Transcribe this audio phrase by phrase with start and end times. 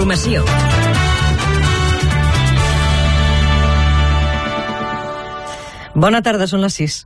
[0.00, 0.40] Informació.
[5.92, 6.96] Bona tarda, són les 6.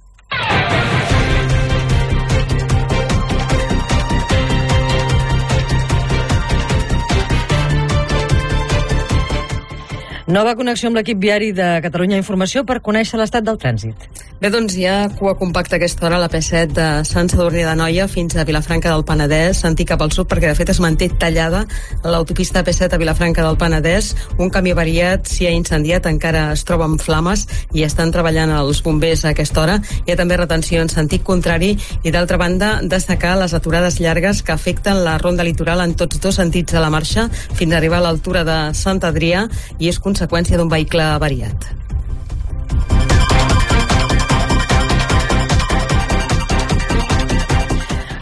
[10.31, 14.07] Nova connexió amb l'equip viari de Catalunya Informació per conèixer l'estat del trànsit.
[14.45, 17.73] Bé, doncs hi ha cua compacta aquesta hora a la P7 de Sant Sadurní de
[17.81, 21.07] Noia fins a Vilafranca del Penedès, sentir cap al sud perquè de fet es manté
[21.09, 21.63] tallada
[22.05, 24.11] l'autopista P7 a Vilafranca del Penedès.
[24.37, 28.83] Un camí variat s'hi ha incendiat, encara es troba en flames i estan treballant els
[28.85, 29.79] bombers a aquesta hora.
[30.05, 31.71] Hi ha també retenció en sentit contrari
[32.03, 36.37] i d'altra banda destacar les aturades llargues que afecten la ronda litoral en tots dos
[36.37, 39.47] sentits a la marxa fins a arribar a l'altura de Sant Adrià
[39.79, 41.73] i és conseqüència d'un vehicle variat.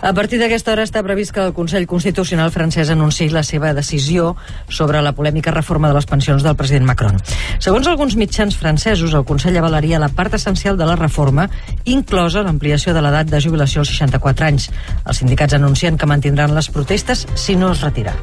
[0.02, 4.32] A partir d'aquesta hora està previst que el Consell Constitucional francès anunciï la seva decisió
[4.66, 7.22] sobre la polèmica reforma de les pensions del president Macron.
[7.62, 11.46] Segons alguns mitjans francesos, el Consell avalaria la part essencial de la reforma,
[11.84, 14.72] inclosa l'ampliació de l'edat de jubilació als 64 anys.
[15.06, 18.18] Els sindicats anuncien que mantindran les protestes si no es retira.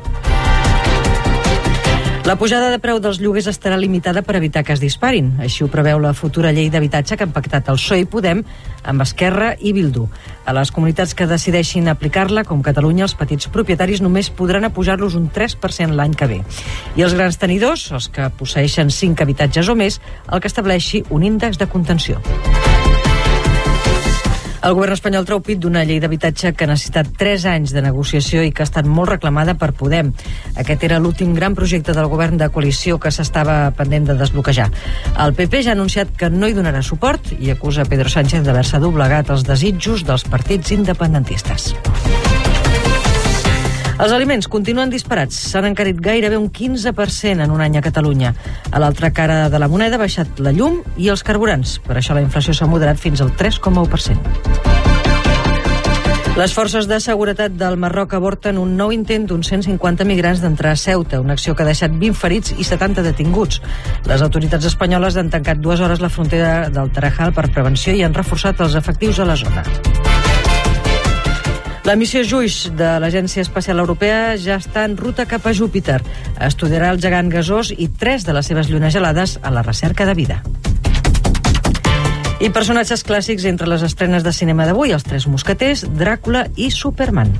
[2.29, 5.31] La pujada de preu dels lloguers estarà limitada per evitar que es disparin.
[5.41, 8.43] Així ho preveu la futura llei d'habitatge que han pactat el PSOE i Podem
[8.85, 10.05] amb Esquerra i Bildu.
[10.45, 15.25] A les comunitats que decideixin aplicar-la, com Catalunya, els petits propietaris només podran apujar-los un
[15.33, 16.39] 3% l'any que ve.
[17.01, 19.97] I els grans tenidors, els que posseixen 5 habitatges o més,
[20.29, 22.21] el que estableixi un índex de contenció.
[24.59, 28.41] El govern espanyol treu pit d'una llei d'habitatge que ha necessitat 3 anys de negociació
[28.43, 30.11] i que ha estat molt reclamada per Podem.
[30.59, 34.67] Aquest era l'últim gran projecte del govern de coalició que s'estava pendent de desbloquejar.
[35.15, 38.83] El PP ja ha anunciat que no hi donarà suport i acusa Pedro Sánchez d'haver-se
[38.83, 41.71] doblegat els desitjos dels partits independentistes.
[43.99, 45.35] Els aliments continuen disparats.
[45.51, 48.31] S'han encarit gairebé un 15% en un any a Catalunya.
[48.71, 51.79] A l'altra cara de la moneda ha baixat la llum i els carburants.
[51.83, 54.79] Per això la inflació s'ha moderat fins al 3,1%.
[56.39, 60.79] Les forces de seguretat del Marroc avorten un nou intent d'uns 150 migrants d'entrar a
[60.79, 63.59] Ceuta, una acció que ha deixat 20 ferits i 70 detinguts.
[64.07, 68.15] Les autoritats espanyoles han tancat dues hores la frontera del Tarajal per prevenció i han
[68.15, 69.67] reforçat els efectius a la zona.
[71.89, 75.95] La missió JUICE de l'Agència Espacial Europea ja està en ruta cap a Júpiter.
[76.45, 80.13] Estudiarà el gegant gasós i tres de les seves llunes gelades a la recerca de
[80.13, 80.37] vida.
[82.45, 87.33] I personatges clàssics entre les estrenes de cinema d'avui, els Tres Mosqueters, Dràcula i Superman.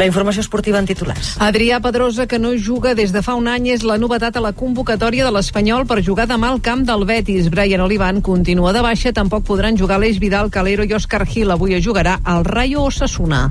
[0.00, 1.34] La informació esportiva en titulars.
[1.44, 4.54] Adrià Pedrosa, que no juga des de fa un any, és la novetat a la
[4.56, 7.50] convocatòria de l'Espanyol per jugar demà al camp del Betis.
[7.52, 11.52] Brian Olivan continua de baixa, tampoc podran jugar l'Eix Vidal, Calero i Òscar Gil.
[11.52, 13.50] Avui jugarà al Rayo Osasuna.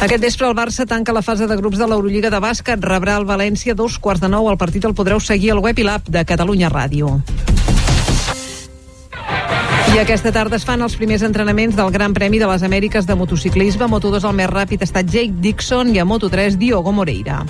[0.00, 2.80] Aquest vespre el Barça tanca la fase de grups de l'Eurolliga de bàsquet.
[2.80, 4.48] Rebrà el València dos quarts de nou.
[4.48, 7.18] El partit el podreu seguir al web i l'app de Catalunya Ràdio.
[9.92, 13.12] I aquesta tarda es fan els primers entrenaments del Gran Premi de les Amèriques de
[13.12, 13.84] motociclisme.
[13.84, 17.42] A Moto2 el més ràpid ha estat Jake Dixon i a Moto3 Diogo Moreira.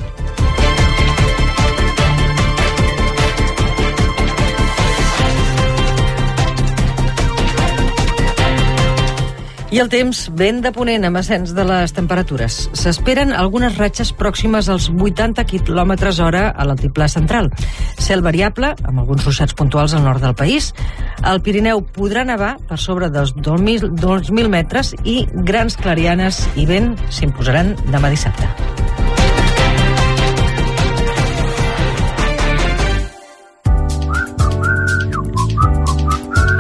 [9.73, 12.57] I el temps ben de ponent amb ascens de les temperatures.
[12.77, 17.49] S'esperen algunes ratxes pròximes als 80 km hora a l'altiplà central.
[17.97, 20.75] Cel variable, amb alguns ruixats puntuals al nord del país.
[21.23, 26.93] Al Pirineu podrà nevar per sobre dels 2.000, 2.000 metres i grans clarianes i vent
[27.09, 28.45] s'imposaran demà dissabte.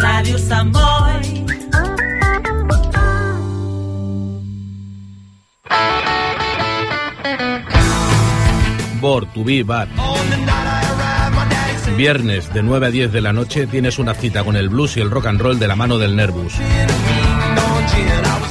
[0.00, 0.73] Ràdio Sant
[9.12, 9.88] Bor, Tubí, Bar.
[11.99, 15.03] Viernes de 9 a 10 de la noche tienes una cita con el blues y
[15.03, 16.55] el rock and roll de la mano del Nervus.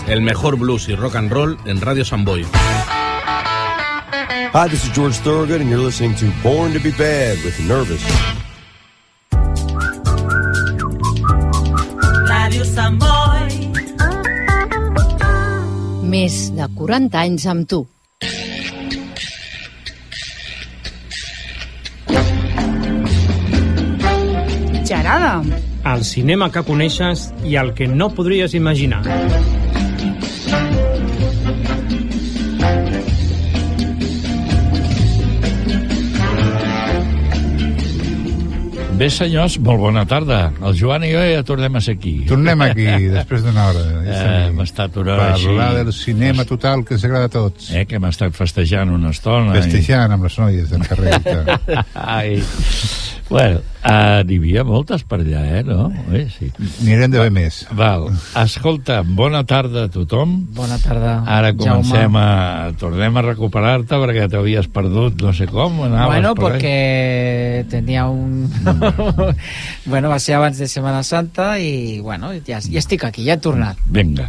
[0.05, 2.45] El mejor blues y rock and roll en Radio Samboy.
[4.53, 8.03] Hi, this is George Thorogood, and you're listening to Born to Be Bad with Nervous.
[16.03, 17.87] Més de 40 anys amb tu.
[25.11, 25.41] Gerada.
[25.83, 29.01] El cinema que coneixes i el que no podries imaginar.
[39.01, 40.39] Bé, senyors, molt bona tarda.
[40.61, 42.13] El Joan i jo ja tornem a ser aquí.
[42.29, 43.83] Tornem aquí, després d'una hora.
[44.05, 45.47] Ja Eh, hem estat una hora així.
[45.49, 47.71] parlar del cinema total que ens agrada a tots.
[47.73, 49.55] Eh, que hem estat festejant una estona.
[49.57, 51.17] Festejant amb les noies del carrer.
[51.17, 51.79] I...
[52.19, 52.35] Ai.
[53.31, 55.85] Bueno, uh, n'hi havia moltes per allà, eh, no?
[56.11, 56.49] Eh, sí.
[56.83, 57.61] Anirem de bé més.
[57.79, 58.09] Val.
[58.41, 60.33] Escolta, bona tarda a tothom.
[60.57, 62.19] Bona tarda, Ara comencem Jaume.
[62.19, 62.73] a...
[62.81, 65.79] Tornem a recuperar-te perquè t'havies perdut no sé com.
[65.87, 66.51] Anaves Bueno, per ahí.
[66.51, 68.51] porque tenía un...
[69.85, 73.41] bueno, va ser abans de Semana Santa i, bueno, ja, ja estic aquí, ja he
[73.41, 73.77] tornat.
[73.87, 74.27] Vinga.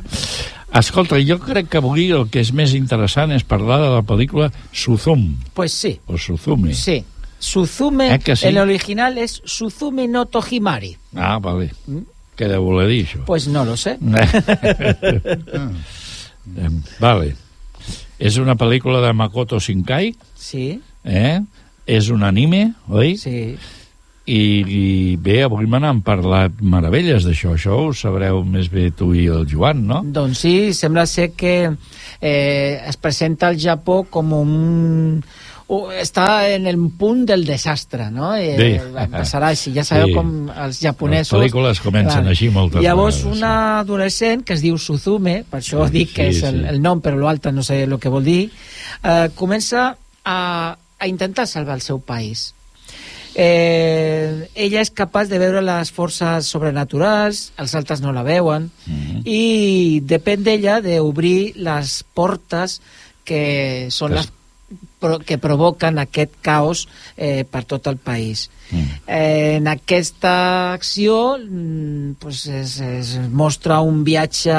[0.79, 4.47] Escolta, jo crec que avui el que és més interessant és parlar de la pel·lícula
[4.73, 6.73] Suzum, Pues sí, o Suzume.
[6.73, 7.03] sí.
[7.43, 8.47] Suzume, Eh que sí?
[8.47, 10.97] el original es Suzume no Tojimari.
[11.17, 11.73] Ah, vale.
[12.39, 13.25] Què deu voler dir, això?
[13.27, 13.99] Pues no lo sé.
[16.59, 16.69] Eh,
[16.99, 17.37] vale.
[18.19, 21.39] És una pel·lícula de Makoto Shinkai, Sí, eh?
[21.87, 23.17] És un anime, oi?
[23.17, 23.57] sí.
[24.23, 24.83] I, i
[25.19, 27.57] bé, avui me n'han parlat meravelles d'això.
[27.57, 29.97] Això ho sabreu més bé tu i el Joan, no?
[30.07, 31.55] Doncs sí, sembla ser que
[32.21, 35.25] eh, es presenta al Japó com un...
[36.03, 38.35] està en el punt del desastre, no?
[38.37, 39.07] Eh, Sí.
[39.13, 40.15] Passarà així, ja sabeu Sí.
[40.15, 41.33] com els japonesos...
[41.39, 45.87] Les pel·lícules comencen així moltes Llavors, vegades, una adolescent que es diu Suzume, per això
[45.89, 46.69] Sí, dic que sí, és el, sí.
[46.75, 48.51] el nom, però l'altre no sé el que vol dir,
[49.03, 52.55] eh, comença a, a intentar salvar el seu país.
[53.35, 59.23] Eh, ella és capaç de veure les forces sobrenaturals, els altres no la veuen, Mhm.
[59.25, 62.81] i depèn d'ella d'obrir les portes
[63.25, 64.29] que són les
[65.27, 66.87] que provoquen aquest caos
[67.17, 68.49] eh, per tot el país.
[68.71, 68.85] Mm.
[69.07, 74.57] Eh, en aquesta acció mm, pues es, es mostra un viatge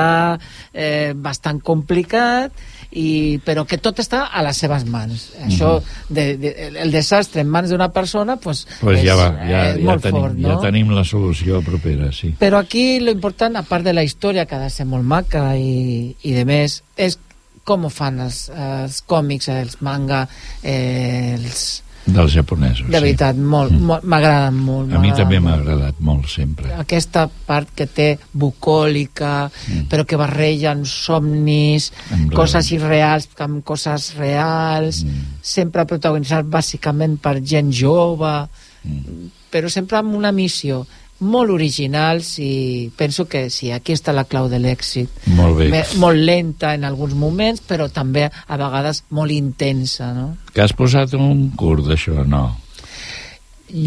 [0.74, 2.54] eh, bastant complicat
[2.94, 5.26] i, però que tot està a les seves mans.
[5.48, 5.76] Això,
[6.14, 9.82] de, de, el desastre en mans d'una persona pues, pues és, ja, va, ja, és
[9.82, 10.54] ja, molt tenim, fort, no?
[10.54, 12.34] ja tenim la solució propera, sí.
[12.40, 15.54] Però aquí lo important, a part de la història, que ha de ser molt maca
[15.58, 17.18] i, i de més, és
[17.64, 20.28] com ho fan els, els còmics, els manga,
[20.62, 21.82] eh, els...
[22.06, 23.00] Dels japonesos, De sí.
[23.00, 24.92] veritat, molt, molt, m'agraden molt.
[24.92, 26.68] A mi també m'ha agradat molt, sempre.
[26.76, 29.88] Aquesta part que té bucòlica, Mm.
[29.88, 35.40] però que barregen somnis, Em coses irreals amb coses reals, Mm.
[35.42, 38.50] sempre protagonitzat bàsicament per gent jove,
[38.84, 39.30] Mm.
[39.50, 40.86] però sempre amb una missió
[41.20, 45.10] molt originals i penso que sí, aquí està la clau de l'èxit.
[45.38, 45.70] Molt bé.
[45.70, 50.38] Me- Molt lenta en alguns moments, però també a vegades molt intensa, no?
[50.54, 52.60] Que has posat un curt d'això, no?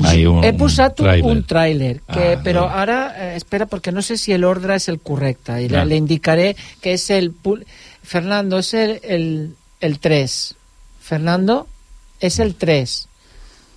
[0.02, 2.80] Ai, un- He posat un, un tràiler, que, Ah, però vale.
[2.82, 5.84] ara, eh, espera, perquè no sé si l'ordre és el correcte, i Ja.
[5.84, 7.32] le, le indicaré que és el...
[8.02, 10.54] Fernando, és el, el, el 3.
[11.00, 11.66] Fernando,
[12.20, 13.08] és el 3,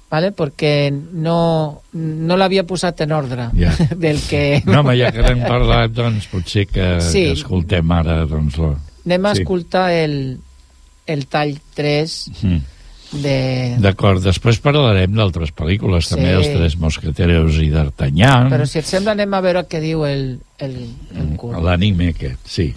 [0.09, 0.31] ¿vale?
[0.33, 3.73] perquè no, no l'havia posat en ordre Ja.
[3.95, 4.61] del que...
[4.65, 7.27] No, home, ja que n'hem parlat, doncs potser que, Sí.
[7.29, 8.57] que escoltem ara, doncs...
[8.57, 8.75] Lo...
[9.05, 9.41] Anem a Sí.
[9.43, 10.37] escoltar el,
[11.05, 12.59] el tall 3 Mm.
[13.21, 13.77] de...
[13.81, 16.15] D'acord, després parlarem d'altres pel·lícules, Sí.
[16.15, 20.05] també Els Tres Mosqueteros i d'Artanyà, Però si et sembla anem a veure què diu
[20.05, 20.75] el, el,
[21.17, 21.57] el curt.
[21.63, 22.67] l'anime aquest, sí.
[22.69, 22.75] Eh,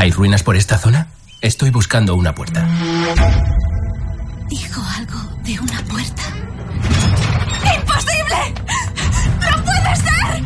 [0.00, 1.08] ¿Hay ruinas por esta zona?
[1.42, 2.66] Estoy buscando una puerta.
[4.48, 6.22] Dijo algo de una puerta.
[7.76, 8.54] ¡Imposible!
[9.42, 10.42] ¡No puede ser!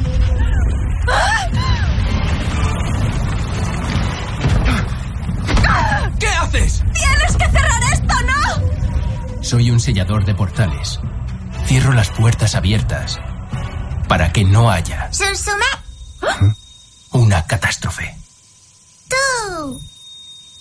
[6.18, 6.82] ¿Qué haces?
[6.92, 9.44] ¡Tienes que cerrar esto, no!
[9.44, 10.98] Soy un sellador de portales.
[11.66, 13.20] Cierro las puertas abiertas
[14.08, 15.64] para que no haya Susume,
[17.12, 18.23] una catástrofe.
[19.56, 19.80] Tú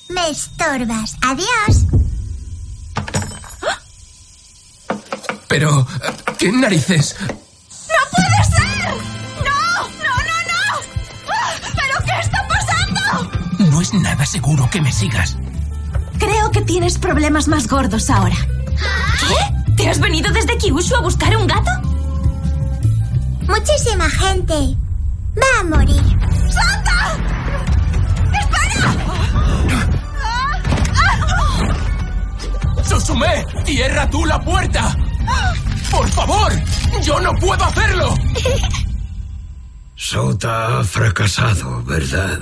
[0.10, 1.16] me estorbas.
[1.22, 1.86] Adiós.
[5.48, 5.86] Pero,
[6.40, 7.16] ¿qué narices?
[7.20, 8.90] ¡No puede ser!
[9.38, 9.88] ¡No!
[9.88, 10.64] ¡No, no, no!
[11.76, 13.70] ¿Pero qué está pasando?
[13.72, 15.38] No es nada seguro que me sigas.
[16.18, 18.36] Creo que tienes problemas más gordos ahora.
[19.28, 19.74] ¿Qué?
[19.76, 21.72] ¿Te has venido desde Kyushu a buscar un gato?
[23.48, 24.76] Muchísima gente
[25.38, 26.02] va a morir.
[26.50, 26.83] ¡Santa!
[33.04, 33.46] ¡Susume!
[33.66, 34.96] ¡Cierra tú la puerta!
[35.92, 36.54] ¡Por favor!
[37.04, 38.16] ¡Yo no puedo hacerlo!
[39.94, 42.40] Sota ha fracasado, ¿verdad?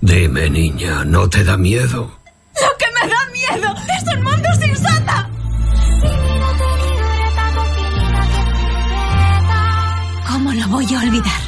[0.00, 2.18] Dime, niña, ¿no te da miedo?
[2.54, 5.30] ¡Lo que me da miedo es un mundo sin Santa!
[10.28, 11.40] ¿Cómo lo lo voy a olvidar.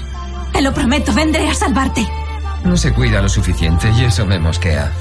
[0.53, 2.07] Te lo prometo, vendré a salvarte.
[2.65, 4.93] No se cuida lo suficiente y eso me mosquea.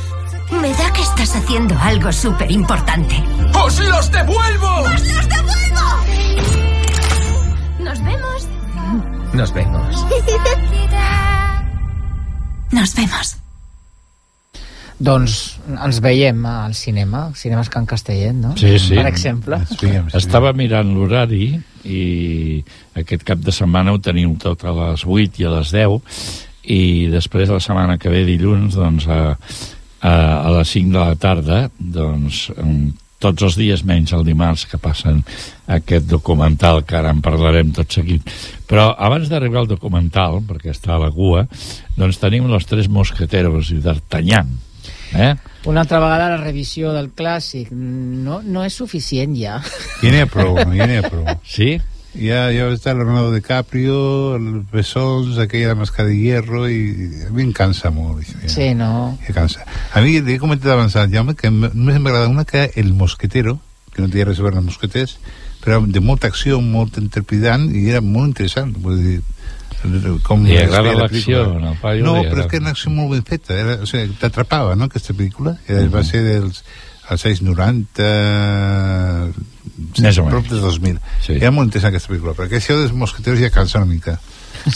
[0.51, 3.15] Me da que estás haciendo algo súper importante.
[3.53, 4.81] ¡Os los devuelvo!
[4.81, 5.81] ¡Os los devuelvo!
[7.79, 8.48] Nos vemos.
[9.34, 10.05] Nos vemos.
[12.72, 13.38] Nos vemos.
[15.01, 18.53] Doncs ens veiem al cinema, cinemes Can Castellet, no?
[18.55, 18.93] Sí, sí.
[18.96, 19.58] Per exemple.
[20.13, 21.55] Estava mirant l'horari
[21.89, 22.62] i
[23.01, 25.98] aquest cap de setmana ho tenim tot a les 8 i a les 10
[26.70, 29.38] i després la setmana que ve dilluns doncs a, a,
[30.01, 32.48] a les 5 de la tarda doncs
[33.22, 35.22] tots els dies menys el dimarts que passen
[35.70, 38.25] aquest documental que ara en parlarem tot seguit
[38.70, 41.46] però abans d'arribar al documental perquè està a la cua
[41.98, 44.50] doncs tenim los tres mosqueteros i d'Artanyán
[45.13, 45.36] eh?
[45.65, 49.60] Una altra vegada la revisió del clàssic no, no és suficient ja.
[50.01, 51.27] Ja n'hi ha prou, ja n'hi ha prou.
[51.46, 51.75] Sí?
[52.13, 57.53] Ya, ya está Leonardo DiCaprio, el Besols, aquella máscara de hierro, y a mi em
[57.53, 58.25] cansa molt.
[58.27, 58.50] Ja.
[58.50, 59.18] Sí, no?
[59.25, 59.65] Ja cansa.
[59.94, 63.60] A mi, he comentat abans al Jaume que només m'agrada una que El Mosquetero,
[63.96, 65.18] que no té res a veure amb mosqueters,
[65.63, 68.75] però de molta acció, molt interpretant, i era molt interessant.
[68.75, 69.18] Vull dir,
[70.27, 71.75] com es agrada la l'acció, pel·lícula.
[72.03, 73.56] no, No, però és que era una acció molt ben feta.
[73.56, 75.56] Era, o sigui, t'atrapava, no?, aquesta pel·lícula.
[75.68, 76.63] Era, Va ser dels
[77.12, 78.03] als anys 90...
[80.01, 80.35] Més o menys.
[80.35, 81.00] Prop de 2000.
[81.25, 81.38] Sí.
[81.39, 84.17] Era molt interessant aquesta pel·lícula, perquè això dels mosqueteros ja cansa una mica.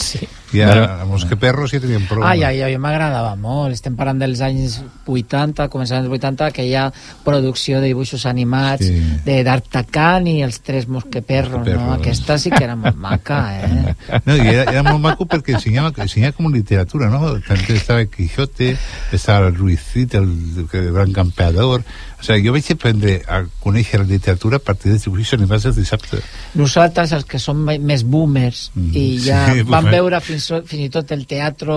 [0.00, 0.26] Sí.
[0.56, 2.24] Ja, Ara- els mosqueperros ja tenien prou.
[2.24, 3.74] Ai, ai, ai, m'agradava molt.
[3.76, 6.86] Estem parlant dels anys 80, començant dels 80, que hi ha
[7.24, 8.96] producció de dibuixos animats Sí.
[9.24, 11.92] de D'Artagnan i els tres mosqueperros, no?
[11.94, 13.94] Aquesta sí que era molt maca, eh?
[14.24, 17.36] No, i era, era molt maco perquè ensenyava, ensenyava com literatura, no?
[17.46, 18.76] També estava el Quijote,
[19.12, 20.30] estava el Ruizit, el,
[20.72, 21.82] el gran campeador...
[22.16, 25.76] O sigui, jo vaig aprendre a conèixer la literatura a partir dels dibuixos animats dels
[25.76, 26.16] dissabte.
[26.56, 29.92] Nosaltres, els que som més boomers, i ja sí, vam boomer.
[29.98, 31.76] veure fins, o- fins i tot el teatre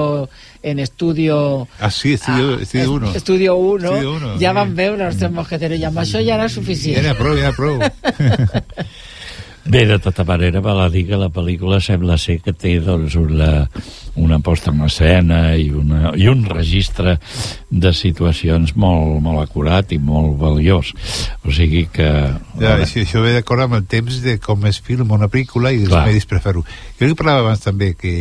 [0.63, 1.67] en estudio...
[1.79, 3.13] Ah, sí, Estudio, estudio 1.
[3.15, 4.55] Estudio 1, Estudio uno, ja sí.
[4.59, 6.99] vam veure els tres mosqueteros, i amb això ja era suficient.
[7.01, 7.79] Ja era prou, ja era prou.
[9.69, 13.13] Bé, de tota manera, val a dir que la pel·lícula sembla ser que té doncs,
[13.19, 13.67] una,
[14.17, 17.17] una posta en escena i, una, i un registre
[17.69, 20.89] de situacions molt, molt acurat i molt valiós.
[21.45, 22.09] O sigui que...
[22.57, 25.83] Ja, això, això ve d'acord amb el temps de com es filma una pel·lícula i
[25.83, 26.07] els Clar.
[26.07, 26.65] medis per fer-ho.
[26.97, 28.15] Jo li parlava abans també que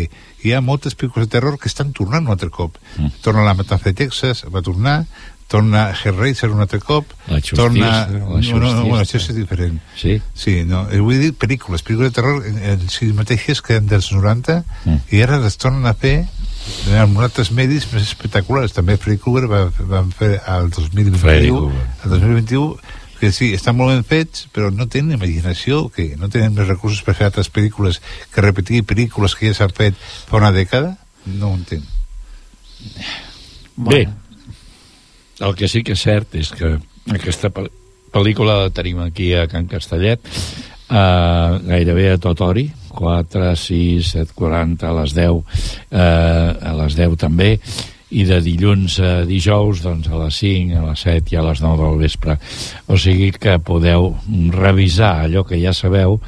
[0.45, 2.79] hi ha moltes pel·lícules de terror que estan tornant un altre cop.
[2.97, 3.19] Mm.
[3.25, 5.05] Torna la Matanza de Texas, va tornar,
[5.49, 7.87] torna Hellraiser un altre cop, La Justícia, torna...
[8.05, 9.79] la no, no, no, bueno, això és diferent.
[9.97, 10.19] Sí?
[10.37, 14.13] Sí, no, eh, vull dir pel·lícules, pel·lícules de terror en si mateixes que eren dels
[14.13, 15.01] 90 Mm.
[15.11, 16.27] i ara les tornen a fer
[17.01, 18.75] amb altres medis més espectaculars.
[18.77, 21.87] També Freddy Krueger va, van fer al Freddy 2021, Krueger.
[22.05, 26.55] al 2021 que sí, estan molt ben fets, però no tenen imaginació, que no tenen
[26.55, 28.01] més recursos per fer altres pel·lícules
[28.35, 30.95] que repetir pel·lícules que ja s'han fet fa una dècada,
[31.27, 31.85] no ho entenc.
[33.77, 34.05] Bé,
[35.41, 36.77] el que sí que és cert és que
[37.15, 37.71] aquesta pel-
[38.15, 44.33] pel·lícula la tenim aquí a Can Castellet eh, gairebé a tot hori 4, 6, 7,
[44.35, 45.43] 40 a les 10
[45.91, 47.51] eh, a les 10 també
[48.11, 51.61] i de dilluns a dijous doncs a les 5, a les 7 i a les
[51.65, 52.39] 9 del vespre
[52.89, 54.15] o sigui que podeu
[54.55, 56.21] revisar allò que ja sabeu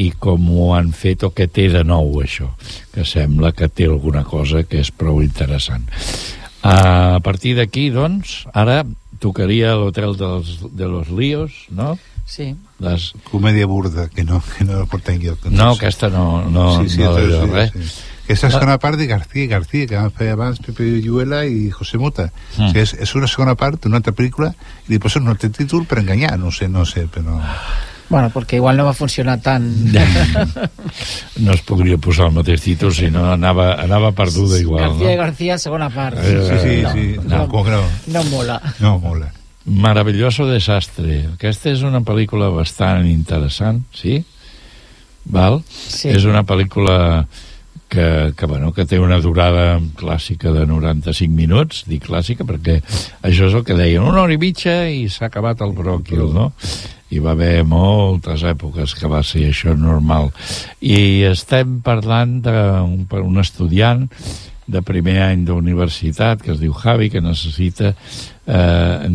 [0.00, 2.48] i com ho han fet o què té de nou això,
[2.94, 5.86] que sembla que té alguna cosa que és prou interessant
[6.62, 8.82] a partir d'aquí, doncs, ara
[9.20, 11.96] tocaria l'hotel dels, de los líos, no?
[12.28, 12.52] Sí.
[12.80, 13.10] Les...
[13.30, 15.48] Comèdia burda, que no, que no porta enlloc.
[15.50, 17.72] No, aquesta no, no, sí, sí, no sí, res.
[17.72, 18.06] sí.
[18.30, 21.98] És la segona part de García García, que van fer abans Pepe Lluela i José
[21.98, 22.30] Mota.
[22.56, 22.64] Mm.
[22.64, 24.52] O sigui, és, és una segona part d'una altra pel·lícula
[24.86, 27.40] i li posen un altre títol per enganyar, no sé, no sé, però...
[28.10, 29.68] Bueno, perquè igual no va funcionar tant.
[31.40, 35.16] No es podria posar el mateix títol, si no anava, anava perduda igual, García i
[35.16, 35.22] no?
[35.22, 36.18] García, segona part.
[36.20, 37.84] Sí, sí, sí, no, sí, no, no, no.
[38.12, 38.58] no mola.
[38.80, 39.30] No, mola.
[39.64, 41.22] Maravilloso desastre.
[41.36, 44.18] Aquesta és una pel·lícula bastant interessant, sí?
[45.30, 45.60] Val?
[45.70, 46.10] Sí.
[46.10, 46.98] És una pel·lícula
[47.90, 52.78] que, que, bueno, que té una durada clàssica de 95 minuts, dic clàssica perquè
[53.26, 56.50] això és el que deien, una hora i mitja i s'ha acabat el bròquil, no?
[57.10, 60.30] Hi va haver moltes èpoques que va ser això normal.
[60.78, 64.06] I estem parlant d'un un estudiant
[64.70, 67.90] de primer any d'universitat que es diu Javi, que necessita
[68.46, 69.10] eh,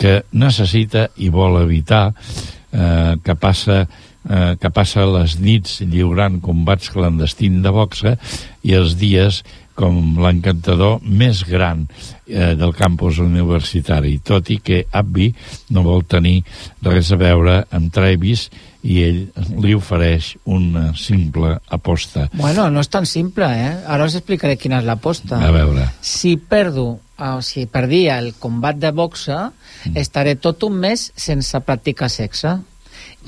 [0.00, 3.84] que necessita i vol evitar eh, que passa
[4.28, 8.16] eh, que passa les nits lliurant combats clandestins de boxa
[8.64, 9.42] i els dies
[9.74, 11.82] com l'encantador més gran
[12.26, 15.32] eh, del campus universitari, tot i que Abby
[15.74, 16.38] no vol tenir
[16.86, 18.46] res a veure amb Travis
[18.84, 19.20] i ell
[19.64, 22.28] li ofereix una simple aposta.
[22.36, 23.72] Bueno, no és tan simple, eh?
[23.88, 25.40] Ara us explicaré quina és l'aposta.
[25.40, 25.88] A veure.
[26.04, 29.96] Si perdo, o si perdia el combat de boxa, mm.
[30.04, 32.58] estaré tot un mes sense practicar sexe.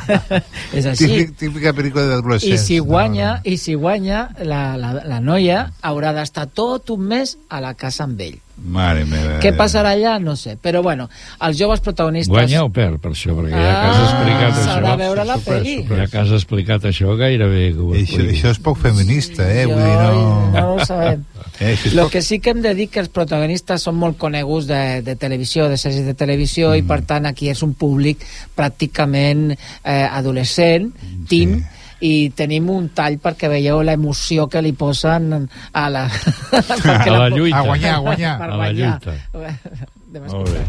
[0.78, 1.08] és així.
[1.08, 2.54] Típic, típica pel·lícula d'adolescents.
[2.54, 7.36] I si guanya, i si guanya la, la, la noia haurà d'estar tot un mes
[7.50, 8.40] a la casa amb ell.
[8.54, 9.40] Mare meva.
[9.42, 10.12] Què passarà allà?
[10.22, 10.54] No sé.
[10.62, 11.08] Però bueno,
[11.42, 12.30] els joves protagonistes...
[12.30, 14.92] Guanya o perd, per això, perquè ja que has explicat Ah, s'haurà això...
[14.94, 15.74] de veure la pel·li.
[15.90, 17.64] Ja que has explicat això, gairebé...
[17.98, 19.66] Això, això és poc feminista, eh?
[19.66, 20.52] Vull Jo, dir, no...
[20.54, 21.24] no ho sabem.
[21.60, 22.12] Eh, Lo poc...
[22.12, 25.68] que sí que hem de dir que els protagonistes són molt coneguts de, de televisió,
[25.70, 26.82] de sèries de televisió, mm.
[26.82, 28.24] i per tant aquí és un públic
[28.56, 30.90] pràcticament eh, adolescent,
[31.30, 35.30] teen, sí i tenim un tall perquè veieu l'emoció que li posen
[35.72, 36.02] a la,
[36.84, 37.58] A la lluita.
[37.58, 38.34] A guanyar, a guanyar.
[38.38, 38.98] per A la guanyar.
[39.06, 39.88] lluita.
[40.12, 40.60] Dem Molt bé.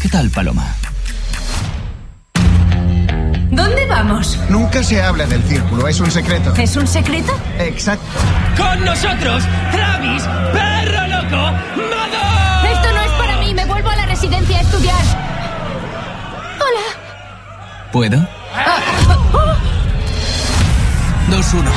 [0.00, 0.64] ¿Qué tal, Paloma?
[3.52, 4.38] ¿Dónde vamos?
[4.48, 6.54] Nunca se habla en el círculo, es un secreto.
[6.56, 7.38] ¿Es un secreto?
[7.58, 8.06] Exacto.
[8.56, 12.72] ¡Con nosotros, Travis, perro loco, Mado!
[12.72, 15.02] Esto no es para mí, me vuelvo a la residencia a estudiar.
[16.56, 17.90] Hola.
[17.92, 18.26] ¿Puedo?
[21.28, 21.70] Dos, uno.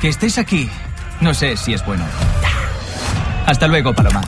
[0.00, 0.70] Que estés aquí.
[1.20, 2.04] No sé si es bueno.
[3.44, 4.22] Hasta luego, Paloma.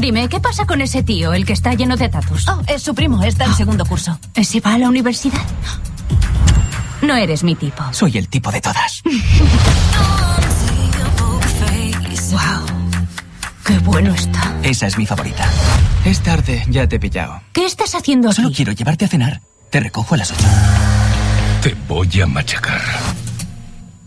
[0.00, 2.46] Dime, ¿qué pasa con ese tío, el que está lleno de tatus?
[2.48, 4.18] Oh, es su primo, está en segundo curso.
[4.34, 5.42] ¿Ese va a la universidad?
[7.02, 7.82] No eres mi tipo.
[7.92, 9.02] Soy el tipo de todas.
[12.30, 12.40] Wow.
[13.64, 14.54] Qué bueno está.
[14.62, 15.44] Esa es mi favorita.
[16.04, 17.40] Es tarde, ya te he pillado.
[17.52, 18.36] ¿Qué estás haciendo aquí?
[18.36, 19.40] Solo quiero llevarte a cenar.
[19.70, 20.46] Te recojo a las ocho.
[21.62, 22.82] Te voy a machacar.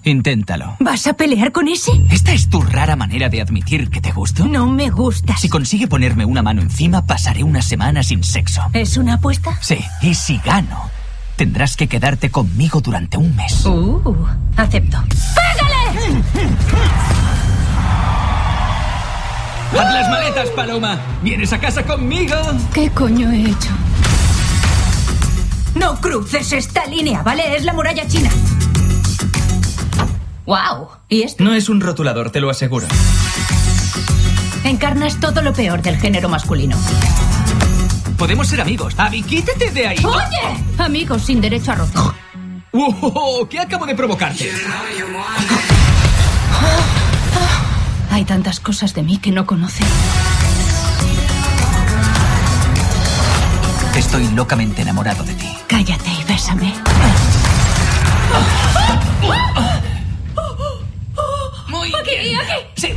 [0.03, 0.75] Inténtalo.
[0.79, 1.91] ¿Vas a pelear con ese?
[2.09, 4.45] ¿Esta es tu rara manera de admitir que te gusto?
[4.45, 5.39] No me gustas.
[5.39, 8.61] Si consigue ponerme una mano encima, pasaré una semana sin sexo.
[8.73, 9.57] ¿Es una apuesta?
[9.61, 10.89] Sí, y si gano,
[11.35, 13.65] tendrás que quedarte conmigo durante un mes.
[13.65, 14.25] Uh,
[14.57, 14.97] acepto.
[15.35, 16.23] ¡Pégale!
[19.71, 20.99] ¡Haz las maletas, Paloma!
[21.23, 22.35] ¿Vienes a casa conmigo?
[22.73, 23.69] ¿Qué coño he hecho?
[25.75, 27.55] No cruces esta línea, ¿vale?
[27.55, 28.29] Es la muralla china.
[30.51, 30.89] ¡Wow!
[31.07, 31.41] ¿Y esto?
[31.45, 32.85] No es un rotulador, te lo aseguro.
[34.65, 36.75] Encarnas todo lo peor del género masculino.
[38.17, 38.93] Podemos ser amigos.
[38.97, 39.97] Abby, quítate de ahí.
[40.03, 40.61] ¡Oye!
[40.77, 41.97] Amigos sin derecho a roce.
[42.73, 44.51] ¡Oh, ¿Qué acabo de provocarte?
[48.11, 49.85] Hay tantas cosas de mí que no conoce.
[53.95, 55.47] Estoy locamente enamorado de ti.
[55.67, 56.73] Cállate y bésame.
[62.11, 62.67] Aquí, aquí.
[62.75, 62.89] Sí.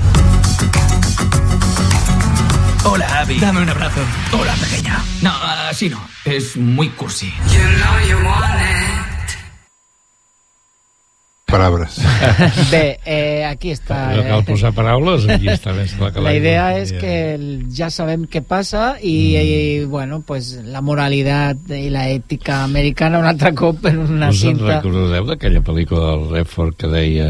[2.84, 3.38] Hola, Abby.
[3.38, 4.00] Dame un abrazo.
[4.32, 4.98] Hola, pequeña.
[5.22, 5.30] No,
[5.68, 6.00] así no.
[6.24, 7.32] Es muy cursi.
[11.46, 12.00] Palabras.
[12.72, 14.16] Bé, eh, aquí està.
[14.16, 17.12] No cal eh, posar paraules, aquí està clar que La idea és que
[17.70, 23.30] ja sabem què passa i, i bueno, pues, la moralitat i la ètica americana un
[23.30, 24.80] altre cop en una Us en cinta...
[24.80, 27.28] recordeu d'aquella pel·lícula del Redford que deia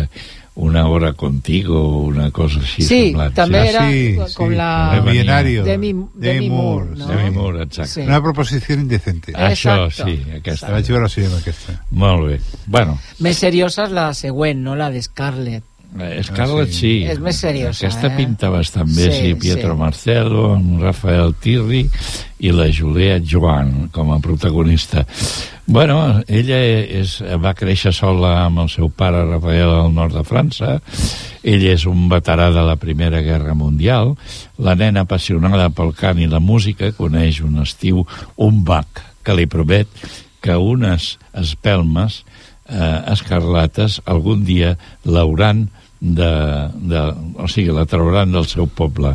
[0.57, 3.35] una hora contigo una cosa així Sí, semblant?
[3.35, 3.69] també sí.
[3.75, 4.69] era Sí, com sí, la...
[4.97, 5.65] el millonario.
[5.65, 7.07] Demi, Demi Moore, Moore, no?
[7.09, 7.91] Demi Moore, exacte.
[7.91, 8.01] Sí.
[8.07, 9.33] Una proposició indecente.
[9.35, 10.07] Això, Exacto.
[10.07, 10.69] sí, aquesta.
[10.69, 11.81] La vaig veure al cinema, aquesta.
[11.91, 12.41] Molt bé.
[12.67, 14.77] Bueno, Més seriosa és la següent, no?
[14.79, 15.65] La de Scarlett.
[15.99, 17.05] eh, Scarlett sí.
[17.07, 18.17] És més seriosa, Aquesta eh?
[18.17, 19.79] pinta bastant bé, Sí, sí, Pietro sí.
[19.79, 21.89] Marcelo, amb Rafael Tirri
[22.39, 25.05] i la Juliette Joan com a protagonista.
[25.67, 30.75] Bueno, ella és, va créixer sola amb el seu pare Rafael al nord de França.
[31.41, 34.13] Ell és un veterà de la Primera Guerra Mundial.
[34.61, 38.05] La nena apassionada pel cant i la música coneix un estiu,
[38.37, 39.89] un bac, que li promet
[40.45, 42.21] que unes espelmes
[42.69, 44.75] eh, escarlates algun dia
[45.09, 45.71] l'hauran
[46.05, 47.01] de, de,
[47.41, 49.15] o sigui, la trauran del seu poble.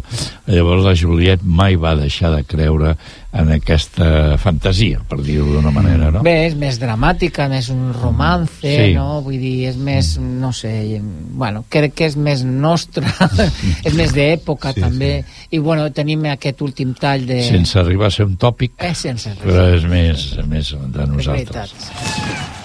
[0.49, 2.95] Llavors la Juliet mai va deixar de creure
[3.37, 6.23] en aquesta fantasia, per dir-ho d'una manera, no?
[6.25, 8.95] Bé, és més dramàtica, més un romance, Sí.
[8.97, 9.19] no?
[9.21, 10.97] Vull dir, és més, no sé,
[11.37, 13.05] bueno, crec que és més nostra,
[13.85, 15.11] és més d'època, Sí, també.
[15.51, 17.43] I, bueno, tenim aquest últim tall de...
[17.51, 21.77] Sense arribar a ser un tòpic, Eh, sense però és més, més de nosaltres.
[21.77, 22.57] veritat.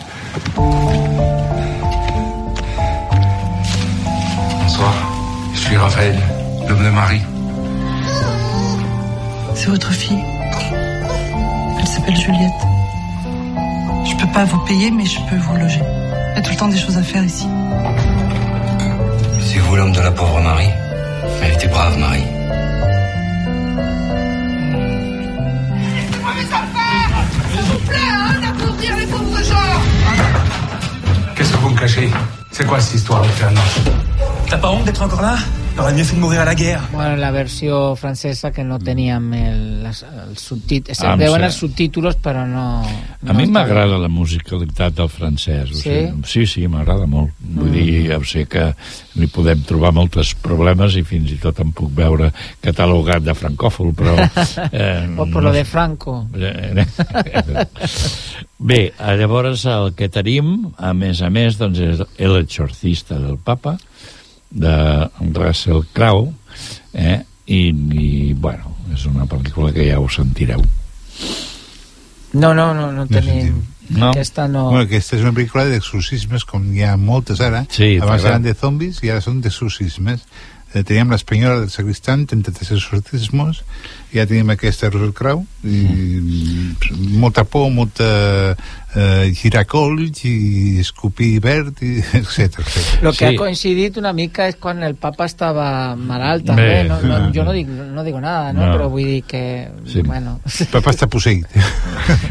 [5.75, 6.17] Suis Raphaël,
[6.69, 7.23] l'homme de Marie.
[9.57, 10.23] C'est votre fille
[11.81, 12.63] Elle s'appelle Juliette.
[14.05, 15.81] Je peux pas vous payer, mais je peux vous loger.
[15.83, 17.49] Il y a tout le temps des choses à faire ici.
[19.41, 20.71] C'est vous l'homme de la pauvre Marie
[21.43, 22.23] Elle était brave, Marie.
[27.51, 29.81] S'il vous plaît, hein, d'applaudir les pauvres gens
[31.35, 32.11] Qu'est-ce que vous me cachez?
[32.53, 33.61] C'est quoi cette histoire, Fernand?
[34.49, 35.37] T'as pas honte d'être encore là?
[35.77, 36.83] T'aurais mieux fait de mourir à la guerre.
[36.93, 41.25] Bueno, la versió francesa que no teníem el, les- els subtítols, Ah, sé.
[41.45, 42.85] els subtítols però no...
[43.27, 45.73] A mi m'agrada la musicalitat del francès.
[45.73, 45.83] O Sí?
[45.83, 47.33] sigui, sí, sí, m'agrada molt.
[47.41, 47.73] Vull Mm.
[47.73, 48.73] dir, ja sé que
[49.17, 52.33] li podem trobar molts problemes i fins i tot em puc veure
[52.63, 54.15] catalogat de francòfol, però...
[54.73, 56.29] Eh, O por lo de Franco.
[58.59, 63.77] Bé, llavors el que tenim, a més a més, doncs és El exorcista del papa,
[64.55, 64.75] de
[65.35, 66.33] Russell Crowe,
[66.95, 67.21] eh?
[67.45, 70.63] I, i, bueno, és una pel·lícula que ja ho sentireu.
[72.33, 73.61] No, no, no, no tenim...
[73.91, 74.15] No.
[74.15, 74.71] Aquesta no...
[74.71, 77.67] Bueno, aquesta és una pel·lícula d'exorcismes, com hi ha moltes ara.
[77.69, 80.25] Sí, Abans eren de zombis i ara són d'exorcismes.
[80.75, 83.61] Eh, teníem l'Espanyola del Sacristán, 33 exorcismos,
[84.15, 87.19] ja tenim aquesta Russell Crowe, i mm.
[87.21, 88.09] molta por, molta
[88.95, 92.61] eh, giracols i escopir verd, i etc.
[93.03, 97.01] Lo que ha coincidit una mica és quan el papa estava malalt també, Bé, no,
[97.03, 97.33] no, sí.
[97.39, 98.65] jo no dic, no digo nada, no?
[98.65, 98.73] No.
[98.75, 99.43] però vull dir que,
[99.87, 100.03] Sí.
[100.03, 100.39] bueno...
[100.45, 101.47] El papa està posseït.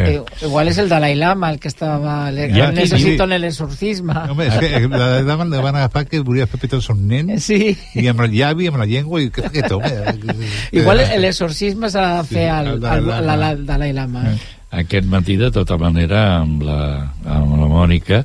[0.03, 2.29] Eh, Igual és el Dalai Lama el que estava...
[2.33, 3.29] Le, Ja, necessito sí.
[3.41, 4.13] l'exorcisme.
[4.29, 7.31] Home, és que la dama le van agafar que volia fer petar el son nen
[7.41, 7.73] sí.
[7.97, 9.91] i amb el llavi, amb la llengua i què fa aquest home?
[10.71, 13.47] Igual l'exorcisme s'ha de fer al, al al, Dalai al, Lama.
[13.53, 14.25] al Dalai Lama.
[14.73, 16.81] Aquest matí, de tota manera, amb la,
[17.29, 18.23] amb la Mònica,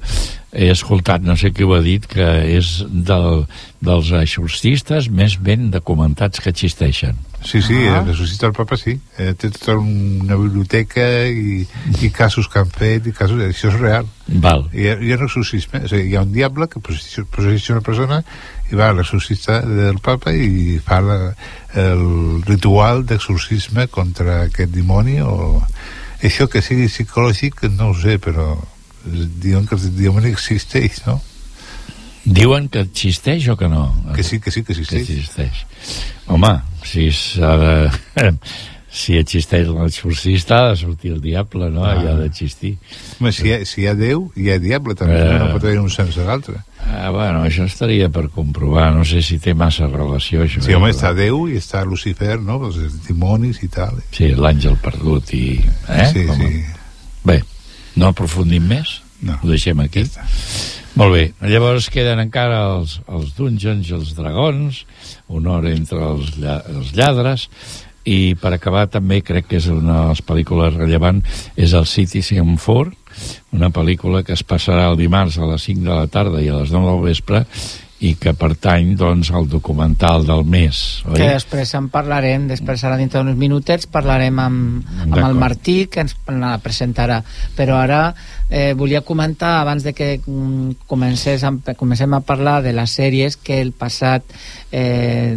[0.48, 2.24] he escoltat, no sé qui ho ha dit, que
[2.56, 3.42] és del,
[3.84, 7.18] dels exorcistes més ben documentats que existeixen.
[7.44, 8.00] Sí, sí, Ah.
[8.00, 8.96] el ressuscita del papa sí.
[9.18, 11.60] Eh, té tota una biblioteca i,
[12.02, 13.38] i casos que han fet, i casos...
[13.44, 14.08] Això és real.
[14.26, 14.64] Val.
[14.72, 17.84] Hi ha, hi ha un exorcisme, o sigui, hi ha un diable que possessi una
[17.84, 18.22] persona
[18.72, 21.20] i va a l'exorcista del papa i fa la,
[21.78, 25.60] el ritual d'exorcisme contra aquest dimoni o...
[26.24, 28.56] Això que sigui psicològic no ho sé, però
[29.04, 31.20] diuen que el dimoni existeix, no?
[32.28, 33.84] Diuen que existeix o que no?
[34.16, 35.06] Que sí, que sí, que existeix.
[35.06, 35.62] Que existeix.
[36.28, 36.50] Home,
[36.84, 37.74] si s'ha de...
[38.98, 41.84] si existeix l'exorcista ha de sortir el diable, no?
[41.86, 41.94] Ah.
[42.02, 42.74] I ha d'existir.
[43.20, 45.38] Home, si hi, ha, si hi ha Déu, hi ha diable també, Eh.
[45.38, 46.58] no pot haver un sense l'altre.
[46.88, 48.90] Ah, bueno, això estaria per comprovar.
[48.96, 50.62] No sé si té massa relació, això.
[50.64, 52.60] Sí, eh, home, però- està Déu i està Lucifer, no?
[52.66, 54.00] Els dimonis i tal.
[54.10, 55.60] Sí, l'àngel perdut i...
[55.88, 56.08] Eh?
[56.12, 56.62] Sí, Com sí.
[57.28, 57.42] Bé,
[57.96, 59.00] no aprofundim més?
[59.20, 59.36] No.
[59.42, 60.04] Ho deixem aquí?
[60.98, 61.24] Molt bé.
[61.50, 64.84] Llavors queden encara els, els dungeons i els dragons,
[65.28, 67.48] honor entre els, lla els lladres,
[68.08, 71.20] i per acabar també crec que és una de les pel·lícules rellevant
[71.60, 72.94] és el Citizen 4
[73.56, 76.62] una pel·lícula que es passarà el dimarts a les 5 de la tarda i a
[76.62, 77.44] les 9 del vespre
[77.98, 81.16] i que pertany doncs al documental del mes oi?
[81.18, 86.04] Que després en parlarem, després ara dintre d'uns minutets parlarem amb, amb el Martí que
[86.04, 87.18] ens la presentarà
[87.56, 88.02] però ara
[88.48, 93.36] eh, volia comentar abans de que mm, comencés a, comencem a parlar de les sèries
[93.36, 94.22] que el passat
[94.70, 95.34] eh,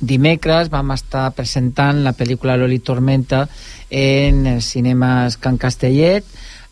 [0.00, 3.44] dimecres vam estar presentant la pel·lícula Loli Tormenta
[3.90, 6.24] en els cinemes Can Castellet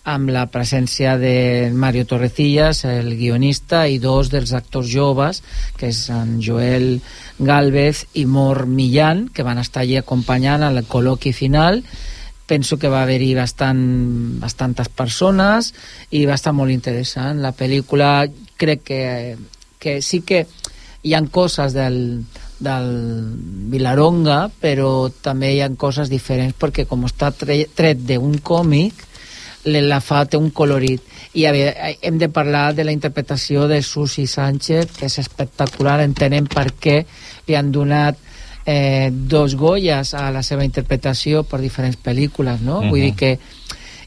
[0.09, 5.43] amb la presència de Mario Torrecillas, el guionista, i dos dels actors joves,
[5.77, 7.03] que és en Joel
[7.39, 11.83] Galvez i Mor Millán, que van estar allí acompanyant al col·loqui final.
[12.49, 13.83] Penso que va haver-hi bastant,
[14.41, 15.75] bastantes persones
[16.17, 17.43] i va estar molt interessant.
[17.45, 18.25] La pel·lícula
[18.57, 19.03] crec que,
[19.79, 20.47] que sí que
[21.05, 22.25] hi han coses del,
[22.59, 22.89] del
[23.71, 29.05] Vilaronga, però també hi han coses diferents perquè com està tre, tret d'un còmic,
[29.73, 31.03] le- la fa té un colorit
[31.35, 36.01] i a veure, hem de parlar de la interpretació de Susi Sánchez que és espectacular,
[36.01, 37.05] entenem per què
[37.47, 38.17] li han donat
[38.67, 42.83] eh, dos Goyas a la seva interpretació per diferents pel·lícules no?
[42.83, 42.91] Mhm.
[42.91, 43.39] vull dir que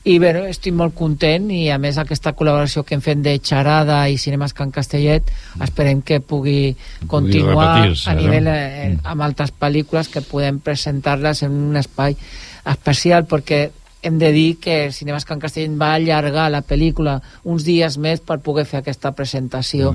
[0.03, 3.99] i bé, estic molt content i a més aquesta col·laboració que hem fet de Xarada
[4.09, 5.29] i Cinemes Can Castellet
[5.61, 6.75] esperem que pugui
[7.07, 7.67] continuar
[8.09, 12.17] a nivell eh, amb altres pel·lícules que podem presentar-les en un espai
[12.65, 13.69] especial perquè
[14.01, 18.39] hem de dir que Cinemes Can Castellet va allargar la pel·lícula uns dies més per
[18.41, 19.93] poder fer aquesta presentació.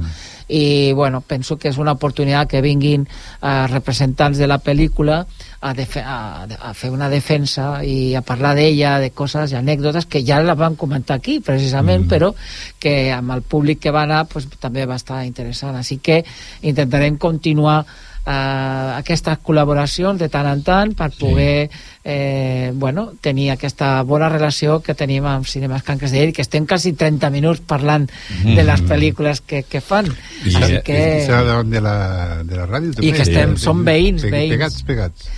[0.49, 5.25] I bueno, penso que és una oportunitat que vinguin eh, representants de la pel·lícula
[5.61, 10.23] a, a, a fer una defensa i a parlar d'ella, de coses i anècdotes que
[10.25, 12.11] ja la van comentar aquí precisament, mm.
[12.11, 12.33] però
[12.79, 16.23] que amb el públic que va anar pues, també va estar interessant, així que
[16.63, 17.83] intentarem continuar
[18.27, 21.69] eh, aquestes col·laboracions de tant en tant per poder
[22.05, 26.93] eh, bueno, tenir aquesta bona relació que tenim amb Cinemes Can Castellet que estem quasi
[26.93, 28.09] 30 minuts parlant
[28.45, 28.89] de les Mm.
[28.91, 30.07] pel·lícules que, que fan
[30.45, 30.99] I, Així que...
[31.23, 31.97] i serà davant de la,
[32.45, 33.07] de la ràdio també.
[33.09, 34.53] I que estem- Sí, som veïns, pe- veïns.
[34.57, 35.29] Pegats, pegats.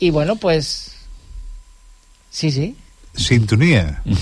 [0.00, 0.92] i bueno, pues
[2.30, 2.74] sí, sí
[3.16, 4.02] Sintonia.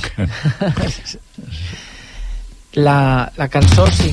[2.74, 4.10] la, la cançó sí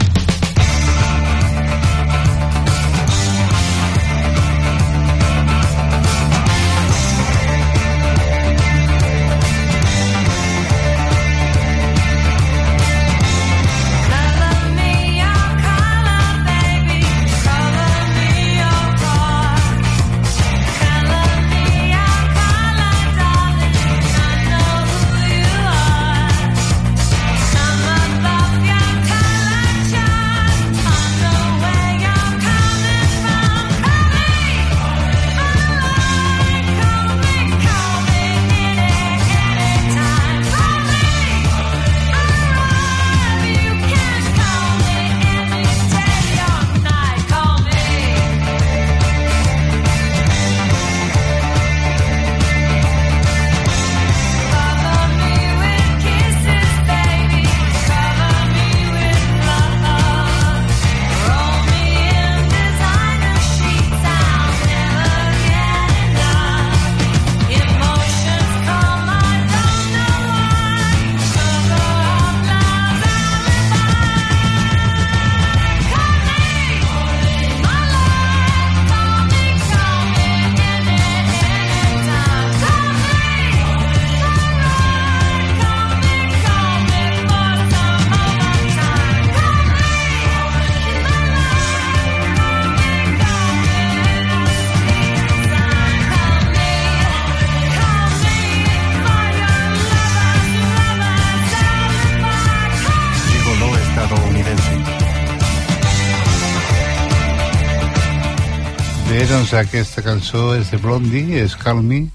[109.52, 112.06] doncs aquesta cançó és de Blondie, és Call Me,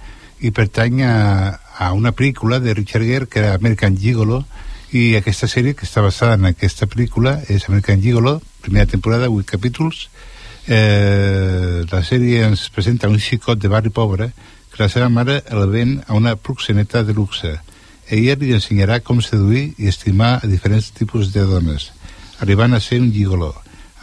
[0.41, 4.39] i pertany a, a una pel·lícula de Richard Gere que era American Gigolo,
[4.97, 9.51] i aquesta sèrie que està basada en aquesta pel·lícula és American Gigolo, primera temporada, 8
[9.53, 10.07] capítols.
[10.65, 14.31] Eh, la sèrie ens presenta un xicot de barri pobre
[14.73, 17.59] que la seva mare el ven a una proxeneta de luxe.
[18.09, 21.91] Ella li ensenyarà com seduir i estimar a diferents tipus de dones,
[22.41, 23.53] arribant a ser un gigoló.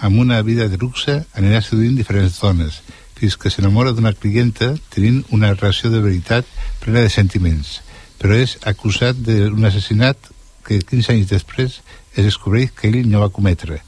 [0.03, 2.83] Amb una vida de luxe anirà seduint diferents dones,
[3.23, 6.47] fins que s'enamora d'una clienta tenint una relació de veritat
[6.83, 7.77] plena de sentiments.
[8.19, 10.27] Però és acusat d'un assassinat
[10.67, 11.77] que 15 anys després
[12.17, 13.79] es descobreix que ell no va cometre.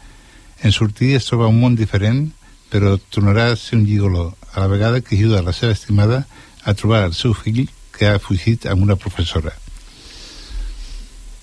[0.64, 2.30] En sortir es troba un món diferent,
[2.72, 6.24] però tornarà a ser un gigoló, a la vegada que ajuda la seva estimada
[6.64, 9.52] a trobar el seu fill que ha fugit amb una professora.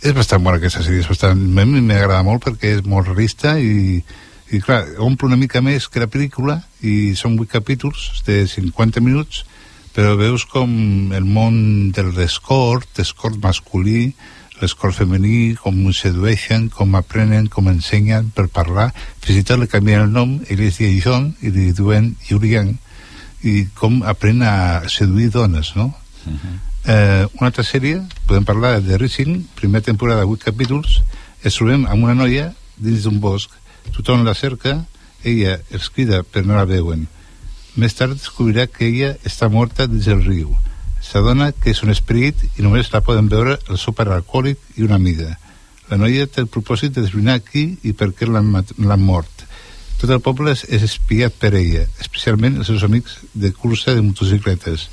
[0.01, 1.37] És bastant bona aquesta sèrie, és bastant...
[1.37, 4.01] a mi m'agrada molt perquè és molt realista i,
[4.53, 9.01] i clar, omple una mica més que la pel·lícula i són 8 capítols de 50
[9.05, 9.47] minuts
[9.97, 10.71] però veus com
[11.13, 14.13] el món de l'escort, l'escort masculí
[14.63, 18.93] l'escort femení, com sedueixen com aprenen, com ensenyen per parlar,
[19.25, 22.77] fins i tot li canvien el nom ell es diu John i li diuen Julian
[23.43, 24.55] i com aprèn a
[24.87, 25.91] seduir dones, no?
[26.87, 31.01] Eh, una altra sèrie, podem parlar de Rising, primera temporada, 8 capítols,
[31.43, 33.51] es trobem amb una noia dins d'un bosc.
[33.91, 34.79] Tothom la cerca,
[35.25, 37.07] ella els crida però no la veuen.
[37.77, 40.53] Més tard descobrirà que ella està morta dins el riu.
[41.03, 45.01] S'adona que és un esperit i només la poden veure el pare alcohòlic i una
[45.01, 45.37] amiga.
[45.91, 49.47] La noia té el propòsit de desbrinar qui i per què l'han mort.
[50.01, 54.89] Tot el poble és, espiat per ella, especialment els seus amics de cursa de motocicletes.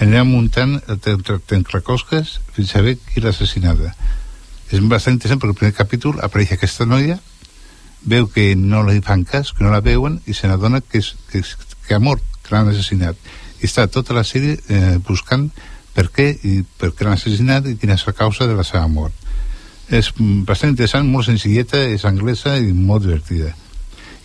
[0.00, 3.92] Aniran muntant el trencaclosques fins a saber qui l'ha assassinada.
[4.70, 7.18] És bastant interessant perquè el primer capítol apareix aquesta noia,
[8.02, 11.14] veu que no li fan cas, que no la veuen i se n'adona que, és,
[11.30, 13.18] que, és, que ha mort, que l'han assassinat.
[13.60, 15.50] I està tota la sèrie eh, buscant
[15.94, 18.86] per què i per què l'han assassinat i quina és la causa de la seva
[18.88, 19.16] mort.
[19.90, 20.12] És
[20.46, 23.50] bastant interessant, molt senzilleta, és anglesa i molt divertida.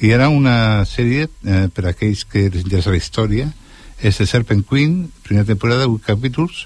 [0.03, 3.49] I ara una sèrie eh, per a aquells que els interessa la història
[3.99, 6.65] és The Serpent Queen, primera temporada, 8 capítols,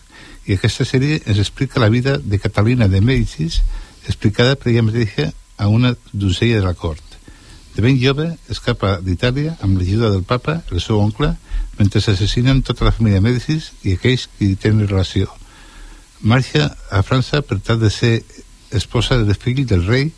[0.50, 3.62] i aquesta sèrie ens explica la vida de Catalina de Mèdicis,
[4.10, 7.04] explicada per ella mateixa a una donzella de la cort.
[7.76, 11.36] De ben jove, escapa d'Itàlia amb l'ajuda del papa, el seu oncle,
[11.78, 15.30] mentre s'assassinen tota la família Mèdicis i aquells que hi tenen relació.
[16.22, 18.24] Marxa a França per tal de ser
[18.76, 20.10] esposa del fill del rei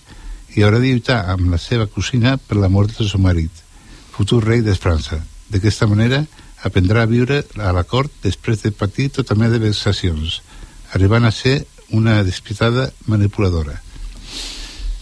[0.55, 3.51] i haurà de lluitar amb la seva cosina per la mort del seu marit,
[4.15, 5.21] futur rei de França.
[5.51, 6.23] D'aquesta manera,
[6.63, 10.41] aprendrà a viure a la cort després de patir tota mena de vexacions,
[10.93, 13.81] arribant a ser una despitada manipuladora.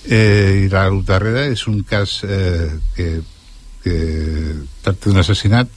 [0.05, 3.09] Eh, I la darrera és un cas eh, que,
[3.83, 3.95] que
[4.83, 5.69] tracta d'un assassinat,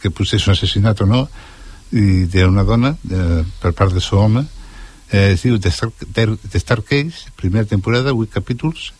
[0.00, 1.26] que potser és un assassinat o no,
[1.92, 4.46] i d'una dona de, per part de seu home,
[5.10, 8.92] eh, es diu The Star, The Star Case, primera temporada, 8 capítols,